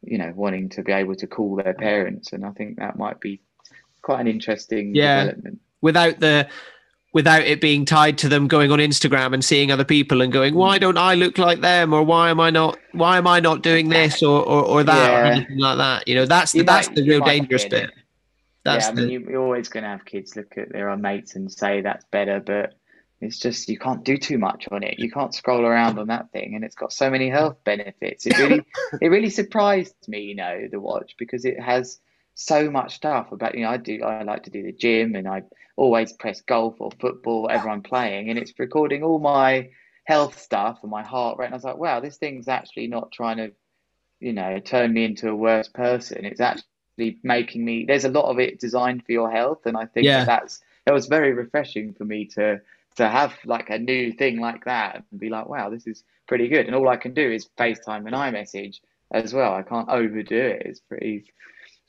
[0.03, 2.33] you know, wanting to be able to call their parents.
[2.33, 3.41] And I think that might be
[4.03, 5.25] quite an interesting yeah.
[5.25, 5.61] development.
[5.81, 6.49] Without the
[7.13, 10.55] without it being tied to them going on Instagram and seeing other people and going,
[10.55, 13.63] why don't I look like them, or why am I not, why am I not
[13.63, 15.21] doing this or or, or that yeah.
[15.21, 16.09] or anything like that?
[16.09, 17.91] You know, that's the, that's the real dangerous bit.
[18.65, 19.31] That's yeah, I mean, the...
[19.33, 22.41] you're always going to have kids look at their own mates and say that's better,
[22.41, 22.75] but
[23.21, 24.99] it's just you can't do too much on it.
[24.99, 28.27] You can't scroll around on that thing, and it's got so many health benefits.
[28.27, 28.65] It really,
[29.01, 32.01] it really surprised me, you know, the watch because it has
[32.41, 35.29] so much stuff about you know I do I like to do the gym and
[35.29, 35.43] I
[35.77, 39.69] always press golf or football whatever I'm playing and it's recording all my
[40.05, 43.13] health stuff and my heart rate and I was like wow this thing's actually not
[43.13, 43.53] trying to
[44.21, 46.25] you know turn me into a worse person.
[46.25, 49.85] It's actually making me there's a lot of it designed for your health and I
[49.85, 50.25] think yeah.
[50.25, 52.61] that that's it was very refreshing for me to
[52.97, 56.49] to have like a new thing like that and be like wow this is pretty
[56.49, 56.65] good.
[56.65, 58.81] And all I can do is FaceTime and iMessage
[59.11, 59.53] as well.
[59.53, 60.63] I can't overdo it.
[60.65, 61.25] It's pretty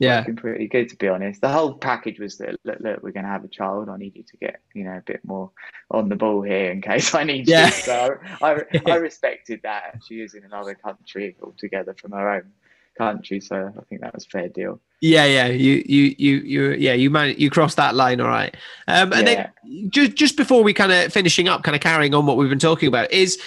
[0.02, 0.26] yeah.
[0.36, 1.42] pretty good to be honest.
[1.42, 3.90] The whole package was that look, look, we're going to have a child.
[3.90, 5.52] I need you to get you know a bit more
[5.90, 7.68] on the ball here in case I need yeah.
[7.68, 7.72] you.
[7.82, 10.02] So I, I respected that.
[10.08, 12.52] She is in another country altogether from her own
[12.98, 14.80] country, so I think that was fair deal.
[15.02, 18.56] Yeah, yeah, you, you, you, you, yeah, you man, you crossed that line, all right.
[18.88, 19.50] Um, and yeah.
[19.64, 22.50] then just just before we kind of finishing up, kind of carrying on what we've
[22.50, 23.42] been talking about is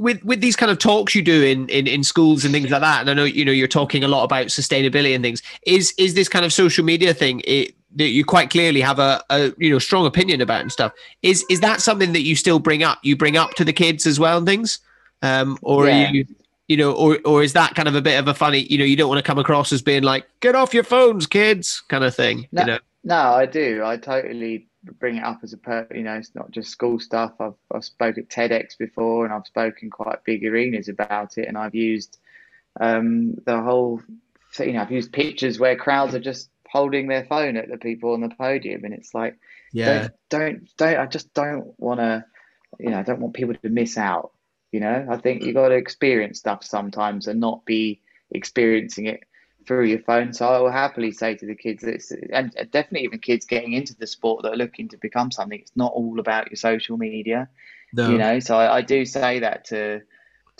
[0.00, 2.80] with with these kind of talks you do in, in in schools and things like
[2.80, 5.92] that and i know you know you're talking a lot about sustainability and things is
[5.98, 9.52] is this kind of social media thing it, that you quite clearly have a, a
[9.58, 10.92] you know strong opinion about and stuff
[11.22, 14.06] is is that something that you still bring up you bring up to the kids
[14.06, 14.78] as well and things
[15.22, 16.08] um or yeah.
[16.08, 16.24] are you
[16.68, 18.84] you know or or is that kind of a bit of a funny you know
[18.84, 22.04] you don't want to come across as being like get off your phones kids kind
[22.04, 25.58] of thing no, you know no i do i totally bring it up as a
[25.58, 27.32] per you know it's not just school stuff.
[27.40, 31.58] I've i've spoke at tedx before and i've spoken quite big arenas about it and
[31.58, 32.18] i've used
[32.80, 34.00] um, the whole
[34.58, 38.12] you know i've used pictures where crowds are just holding their phone at the people
[38.12, 39.36] on the podium and it's like
[39.72, 40.08] yeah.
[40.08, 42.24] don't don't, don't i just don't want to
[42.78, 44.32] you know i don't want people to miss out
[44.72, 45.06] you know?
[45.10, 48.00] I think you got to experience stuff sometimes and not be
[48.30, 49.24] experiencing it
[49.66, 50.32] through your phone.
[50.32, 53.94] So I will happily say to the kids, it's, and definitely even kids getting into
[53.94, 57.48] the sport that are looking to become something, it's not all about your social media.
[57.92, 58.10] No.
[58.10, 60.02] You know, so I, I, do say that to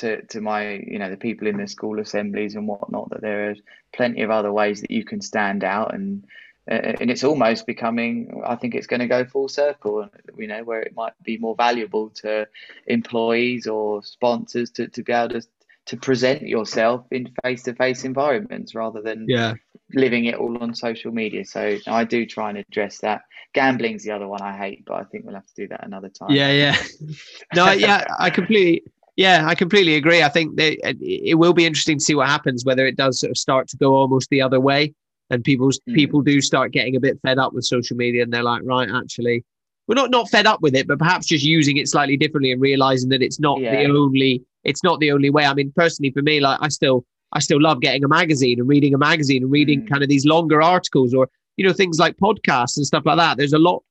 [0.00, 3.50] to to my you know the people in the school assemblies and whatnot that there
[3.50, 3.54] are
[3.92, 6.24] plenty of other ways that you can stand out and
[6.70, 10.64] uh, and it's almost becoming i think it's going to go full circle you know
[10.64, 12.48] where it might be more valuable to
[12.86, 15.46] employees or sponsors to, to be able to
[15.90, 19.54] to present yourself in face-to-face environments rather than yeah.
[19.92, 21.44] living it all on social media.
[21.44, 23.22] So i do try and address that.
[23.54, 26.08] Gambling's the other one i hate but i think we'll have to do that another
[26.08, 26.30] time.
[26.30, 26.76] Yeah yeah.
[27.56, 28.84] No yeah i completely
[29.16, 30.22] yeah i completely agree.
[30.22, 33.32] I think that it will be interesting to see what happens whether it does sort
[33.32, 34.94] of start to go almost the other way
[35.30, 35.94] and people's mm.
[35.96, 38.88] people do start getting a bit fed up with social media and they're like right
[38.94, 39.44] actually
[39.88, 42.60] we're not not fed up with it but perhaps just using it slightly differently and
[42.60, 43.74] realizing that it's not yeah.
[43.74, 45.44] the only it's not the only way.
[45.44, 48.68] I mean, personally, for me, like I still I still love getting a magazine and
[48.68, 49.90] reading a magazine and reading mm.
[49.90, 53.36] kind of these longer articles or you know things like podcasts and stuff like that.
[53.36, 53.82] There's a lot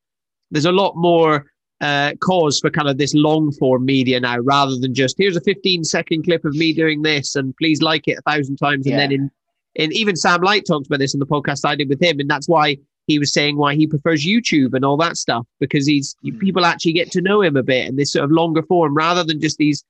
[0.51, 1.45] there's a lot more
[1.81, 5.41] uh, cause for kind of this long form media now rather than just here's a
[5.41, 8.99] 15 second clip of me doing this and please like it a thousand times and
[8.99, 9.31] then in
[9.75, 12.29] in even Sam Light talks about this in the podcast I did with him and
[12.29, 16.15] that's why he was saying why he prefers YouTube and all that stuff because he's
[16.25, 16.37] mm.
[16.39, 19.23] people actually get to know him a bit and this sort of longer form rather
[19.23, 19.85] than just these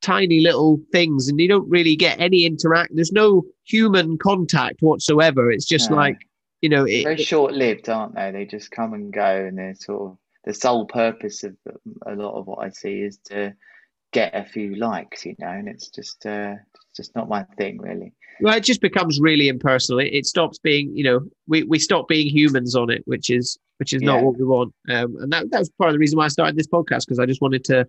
[0.00, 5.50] tiny little things and you don't really get any interact there's no human contact whatsoever.
[5.50, 5.96] It's just no.
[5.96, 6.18] like
[6.60, 8.30] you know it, very short-lived aren't they?
[8.30, 11.56] They just come and go and they're sort of the sole purpose of
[12.06, 13.54] a lot of what i see is to
[14.12, 17.78] get a few likes you know and it's just uh it's just not my thing
[17.78, 18.12] really.
[18.40, 20.00] Well it just becomes really impersonal.
[20.00, 23.58] It, it stops being you know we, we stop being humans on it which is
[23.76, 24.12] which is yeah.
[24.12, 24.74] not what we want.
[24.88, 27.18] Um and that, that was part of the reason why i started this podcast because
[27.18, 27.86] i just wanted to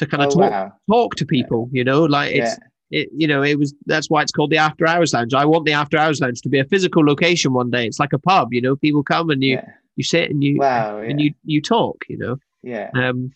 [0.00, 0.72] to kind of oh, talk wow.
[0.90, 1.68] talk to people.
[1.72, 2.58] You know, like it's
[2.90, 3.02] yeah.
[3.02, 3.08] it.
[3.14, 5.34] You know, it was that's why it's called the After Hours Lounge.
[5.34, 7.86] I want the After Hours Lounge to be a physical location one day.
[7.86, 8.52] It's like a pub.
[8.52, 9.66] You know, people come and you yeah.
[9.96, 12.04] you sit and you wow, and you you talk.
[12.08, 12.36] You know.
[12.62, 12.90] Yeah.
[12.94, 13.30] Um.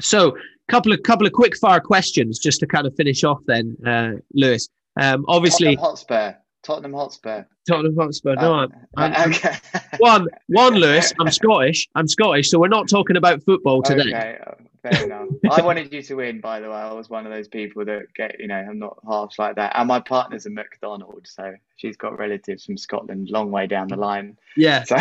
[0.00, 0.36] So,
[0.68, 4.12] couple of couple of quick fire questions just to kind of finish off then, uh,
[4.34, 4.68] Lewis.
[5.00, 5.24] Um.
[5.28, 6.34] Obviously, Hotspur.
[6.62, 7.44] Tottenham Hotspur.
[7.68, 8.36] Tottenham Hotspur.
[8.36, 9.56] No, I'm, uh, I'm okay.
[9.98, 11.12] one, one, Lewis.
[11.18, 11.88] I'm Scottish.
[11.94, 14.08] I'm Scottish, so we're not talking about football today.
[14.08, 15.28] Okay, uh, fair enough.
[15.50, 16.76] I wanted you to win, by the way.
[16.76, 19.72] I was one of those people that get, you know, I'm not harsh like that.
[19.74, 23.96] And my partner's a McDonald, so she's got relatives from Scotland, long way down the
[23.96, 24.38] line.
[24.56, 24.84] Yeah.
[24.84, 24.96] So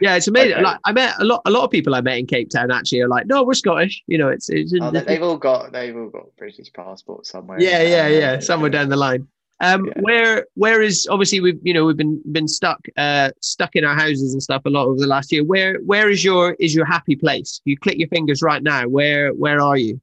[0.00, 0.54] Yeah, it's amazing.
[0.54, 0.62] Okay.
[0.62, 3.02] Like I met a lot, a lot of people I met in Cape Town actually
[3.02, 4.02] are like, no, we're Scottish.
[4.06, 7.60] You know, it's, it's oh, they've all got they've all got British passports somewhere.
[7.60, 9.28] Yeah, yeah, yeah, somewhere down the line.
[9.62, 9.92] Um, yeah.
[10.00, 13.94] where where is obviously we've you know we've been been stuck uh stuck in our
[13.94, 15.44] houses and stuff a lot over the last year.
[15.44, 17.60] Where where is your is your happy place?
[17.64, 18.88] You click your fingers right now.
[18.88, 20.00] Where where are you?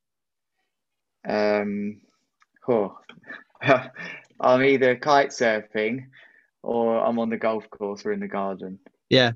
[1.28, 2.02] Um,
[2.70, 2.98] oh,
[4.40, 6.06] I'm either kite surfing
[6.62, 8.80] or I'm on the golf course or in the garden.
[9.10, 9.32] Yeah,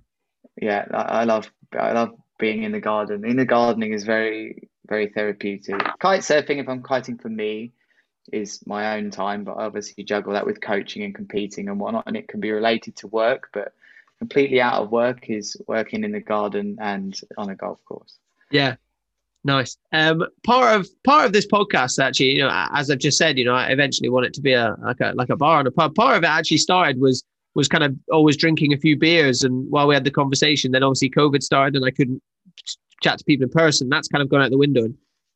[0.62, 3.26] yeah, I, I love I love being in the garden.
[3.26, 5.82] In the gardening is very very therapeutic.
[6.00, 7.72] Kite surfing, if I'm kiting for me,
[8.32, 12.06] is my own time, but I obviously juggle that with coaching and competing and whatnot,
[12.08, 13.74] and it can be related to work, but
[14.20, 18.18] completely out of work is working in the garden and on a golf course.
[18.52, 18.76] Yeah.
[19.44, 19.78] Nice.
[19.92, 23.46] Um, part of part of this podcast, actually, you know, as I've just said, you
[23.46, 25.72] know, I eventually want it to be a like a like a bar and a
[25.72, 25.96] pub.
[25.96, 27.24] Part of it actually started was
[27.56, 30.84] was kind of always drinking a few beers, and while we had the conversation, then
[30.84, 32.22] obviously COVID started, and I couldn't
[33.02, 33.90] chat to people in person.
[33.90, 34.84] That's kind of gone out the window.
[34.86, 34.96] And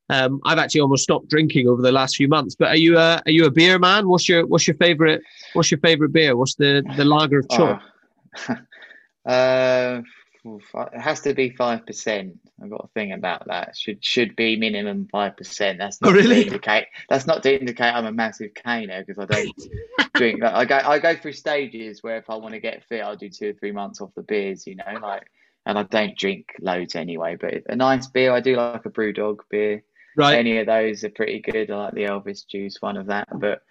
[0.09, 2.55] um, I've actually almost stopped drinking over the last few months.
[2.55, 4.07] But are you a are you a beer man?
[4.07, 5.21] What's your what's your favorite
[5.53, 6.35] what's your favorite beer?
[6.35, 7.81] What's the the lager of choice?
[8.49, 8.55] Oh.
[9.31, 10.01] uh,
[10.47, 12.37] it has to be five percent.
[12.61, 13.75] I've got a thing about that.
[13.75, 15.79] Should should be minimum five percent.
[15.79, 16.43] That's not oh, really?
[16.43, 16.85] to indicate.
[17.09, 19.51] That's not to indicate I'm a massive caner because I don't
[20.13, 20.43] drink.
[20.43, 23.29] I go I go through stages where if I want to get fit, I'll do
[23.29, 24.67] two or three months off the beers.
[24.67, 25.23] You know, like
[25.65, 27.37] and I don't drink loads anyway.
[27.39, 29.83] But a nice beer, I do like a BrewDog beer.
[30.15, 30.37] Right.
[30.39, 31.69] Any of those are pretty good.
[31.71, 33.61] I like the Elvis juice one of that, but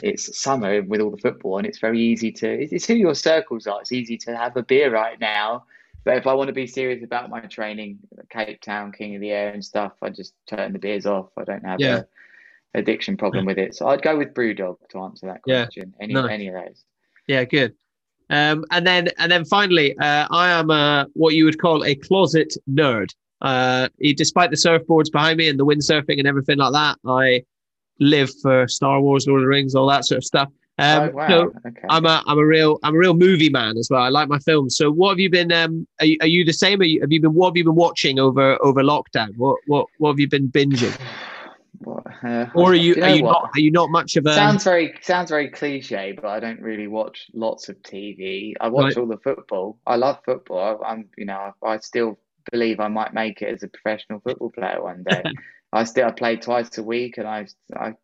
[0.00, 3.66] it's summer with all the football and it's very easy to it's who your circles
[3.66, 5.64] are it's easy to have a beer right now
[6.04, 7.98] but if i want to be serious about my training
[8.30, 11.44] cape town king of the air and stuff i just turn the beers off i
[11.44, 12.02] don't have yeah.
[12.74, 16.04] a addiction problem with it so i'd go with brewdog to answer that question yeah.
[16.04, 16.30] any nice.
[16.30, 16.84] any of those
[17.26, 17.74] yeah good
[18.30, 21.94] um, and then and then finally uh, i am a, what you would call a
[21.94, 23.10] closet nerd
[23.42, 27.44] uh, despite the surfboards behind me and the windsurfing and everything like that, I
[27.98, 30.48] live for Star Wars, Lord of the Rings, all that sort of stuff.
[30.78, 31.28] Um, oh, wow.
[31.28, 31.86] So okay.
[31.90, 34.02] I'm a I'm a real I'm a real movie man as well.
[34.02, 34.76] I like my films.
[34.76, 35.52] So what have you been?
[35.52, 36.82] Um, are you, are you the same?
[36.82, 37.34] You, have you been?
[37.34, 39.36] What have you been watching over over lockdown?
[39.36, 40.98] What what what have you been binging?
[42.22, 44.62] Uh, or are you, you are you not are you not much of a sounds
[44.62, 48.52] very sounds very cliche, but I don't really watch lots of TV.
[48.60, 48.98] I watch right.
[48.98, 49.80] all the football.
[49.84, 50.80] I love football.
[50.84, 52.20] I, am you know I, I still
[52.52, 55.22] believe I might make it as a professional football player one day.
[55.72, 57.94] I still I play twice a week, and I, I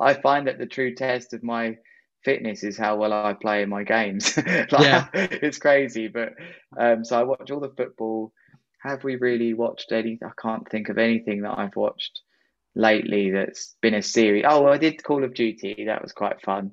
[0.00, 1.76] I find that the true test of my
[2.24, 4.36] fitness is how well I play in my games.
[4.46, 5.06] like, yeah.
[5.14, 6.32] it's crazy, but
[6.76, 8.32] um, so I watch all the football.
[8.82, 10.18] Have we really watched any?
[10.24, 12.20] I can't think of anything that I've watched
[12.74, 14.44] lately that's been a series.
[14.46, 15.84] Oh, I did Call of Duty.
[15.86, 16.72] That was quite fun.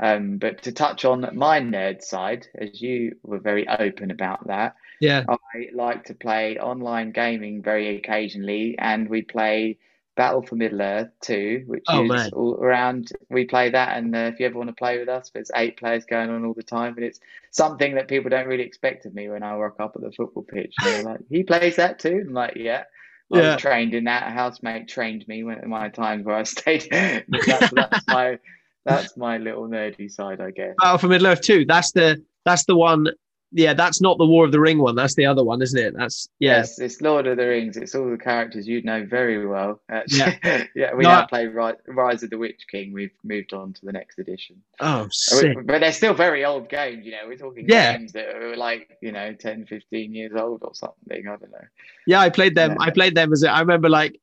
[0.00, 4.74] Um, but to touch on my nerd side, as you were very open about that,
[5.02, 9.78] yeah, I like to play online gaming very occasionally, and we play
[10.14, 12.30] Battle for Middle Earth 2, which oh, is man.
[12.34, 13.10] all around.
[13.28, 15.76] We play that, and uh, if you ever want to play with us, there's eight
[15.76, 17.18] players going on all the time, and it's
[17.50, 20.44] something that people don't really expect of me when I work up at the football
[20.44, 20.72] pitch.
[20.84, 22.24] They're like, he plays that too?
[22.28, 22.84] I'm like, yeah.
[23.32, 23.54] I yeah.
[23.54, 24.28] was trained in that.
[24.28, 26.86] A housemate trained me when my times where I stayed.
[26.92, 28.38] that's, that's my
[28.84, 30.74] that's my little nerdy side, I guess.
[30.78, 31.64] Battle for Middle Earth 2.
[31.64, 33.08] That's the that's the one
[33.52, 34.94] yeah, that's not the War of the Ring one.
[34.94, 35.94] That's the other one, isn't it?
[35.96, 36.58] That's yeah.
[36.58, 37.76] yes, it's Lord of the Rings.
[37.76, 39.80] It's all the characters you'd know very well.
[39.90, 40.38] Actually.
[40.42, 40.94] Yeah, yeah.
[40.94, 42.92] We no, now play Rise of the Witch King.
[42.92, 44.62] We've moved on to the next edition.
[44.80, 45.56] Oh, uh, sick.
[45.64, 47.04] but they're still very old games.
[47.04, 47.96] You know, we're talking yeah.
[47.96, 51.28] games that are like you know 10, 15 years old or something.
[51.28, 51.66] I don't know.
[52.06, 52.72] Yeah, I played them.
[52.72, 52.86] Yeah.
[52.86, 54.18] I played them as a, I remember like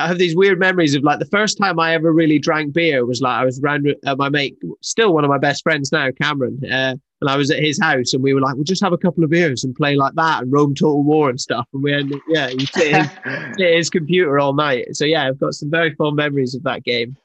[0.00, 3.06] I have these weird memories of like the first time I ever really drank beer
[3.06, 6.10] was like I was around uh, my mate, still one of my best friends now,
[6.10, 6.60] Cameron.
[6.64, 8.98] Uh, and I was at his house, and we were like, we'll just have a
[8.98, 11.66] couple of beers and play like that and Rome Total War and stuff.
[11.72, 14.94] And we ended, yeah, you sit at his computer all night.
[14.94, 17.16] So yeah, I've got some very fond memories of that game.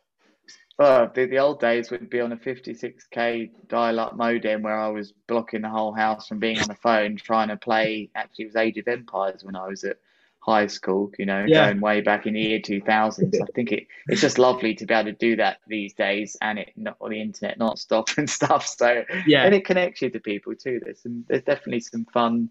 [0.81, 5.11] Oh, the, the old days would be on a 56k dial-up modem where I was
[5.27, 8.09] blocking the whole house from being on the phone trying to play.
[8.15, 9.97] Actually, it was Age of Empires when I was at
[10.39, 11.67] high school, you know, yeah.
[11.67, 13.35] going way back in the year 2000s.
[13.41, 16.59] I think it, it's just lovely to be able to do that these days and
[16.59, 18.65] it not on the internet not stop and stuff.
[18.67, 20.79] So yeah, and it connects you to people too.
[20.83, 22.49] There's some, there's definitely some fun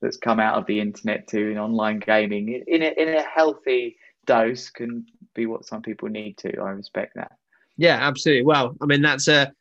[0.00, 3.96] that's come out of the internet too in online gaming in a, in a healthy
[4.26, 6.58] dose can be what some people need to.
[6.60, 7.32] I respect that.
[7.76, 8.44] Yeah, absolutely.
[8.44, 9.52] Well, I mean that's a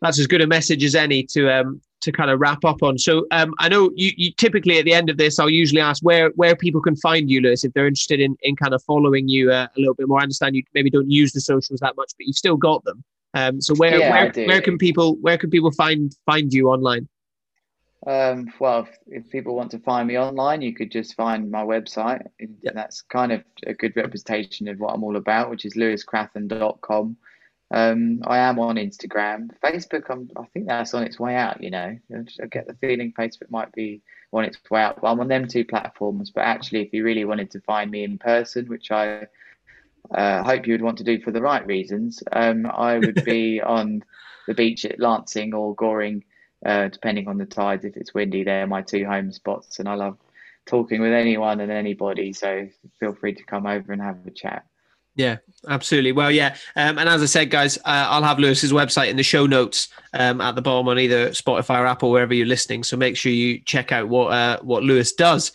[0.00, 2.98] that's as good a message as any to um to kind of wrap up on.
[2.98, 6.02] So um, I know you, you, typically at the end of this, I'll usually ask
[6.02, 9.28] where where people can find you, Lewis, if they're interested in in kind of following
[9.28, 10.20] you uh, a little bit more.
[10.20, 13.04] I understand you maybe don't use the socials that much, but you've still got them.
[13.34, 17.08] Um, so where yeah, where, where can people where can people find find you online?
[18.06, 21.62] Um, well, if, if, people want to find me online, you could just find my
[21.62, 22.22] website.
[22.38, 22.74] Yep.
[22.74, 27.16] That's kind of a good representation of what I'm all about, which is lewiscrathern.com.
[27.72, 30.10] Um, I am on Instagram, Facebook.
[30.10, 31.62] I'm, I think that's on its way out.
[31.62, 34.02] You know, I get the feeling Facebook might be
[34.32, 35.00] on its way out.
[35.00, 36.30] But I'm on them two platforms.
[36.30, 39.26] But actually, if you really wanted to find me in person, which I
[40.12, 43.60] uh, hope you would want to do for the right reasons, um, I would be
[43.64, 44.02] on
[44.48, 46.24] the beach at Lancing or Goring,
[46.66, 47.84] uh, depending on the tides.
[47.84, 50.18] If it's windy, they're my two home spots, and I love
[50.66, 52.32] talking with anyone and anybody.
[52.32, 52.68] So
[52.98, 54.64] feel free to come over and have a chat.
[55.16, 55.38] Yeah,
[55.68, 56.12] absolutely.
[56.12, 56.56] Well, yeah.
[56.76, 59.88] Um, and as I said, guys, uh, I'll have Lewis's website in the show notes
[60.14, 62.84] um, at the bottom on either Spotify or Apple, wherever you're listening.
[62.84, 65.52] So make sure you check out what uh, what Lewis does.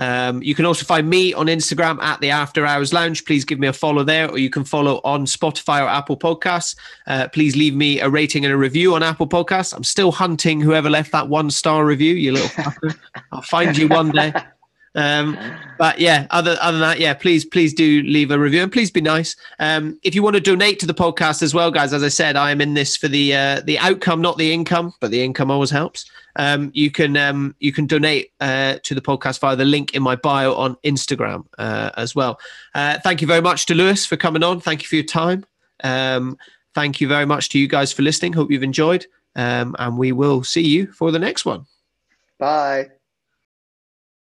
[0.00, 3.24] Um, you can also find me on Instagram at the After Hours Lounge.
[3.24, 6.76] Please give me a follow there, or you can follow on Spotify or Apple Podcasts.
[7.06, 9.74] Uh, please leave me a rating and a review on Apple Podcasts.
[9.74, 12.96] I'm still hunting whoever left that one star review, you little fucker.
[13.32, 14.32] I'll find you one day.
[14.98, 15.38] Um,
[15.78, 18.90] but yeah, other other than that, yeah, please please do leave a review and please
[18.90, 19.36] be nice.
[19.60, 22.34] Um, if you want to donate to the podcast as well, guys, as I said,
[22.34, 25.52] I am in this for the uh, the outcome, not the income, but the income
[25.52, 26.10] always helps.
[26.34, 30.02] Um, you can um, you can donate uh, to the podcast via the link in
[30.02, 32.40] my bio on Instagram uh, as well.
[32.74, 34.60] Uh, thank you very much to Lewis for coming on.
[34.60, 35.46] Thank you for your time.
[35.84, 36.36] Um,
[36.74, 38.32] thank you very much to you guys for listening.
[38.32, 41.66] Hope you've enjoyed, um, and we will see you for the next one.
[42.40, 42.97] Bye.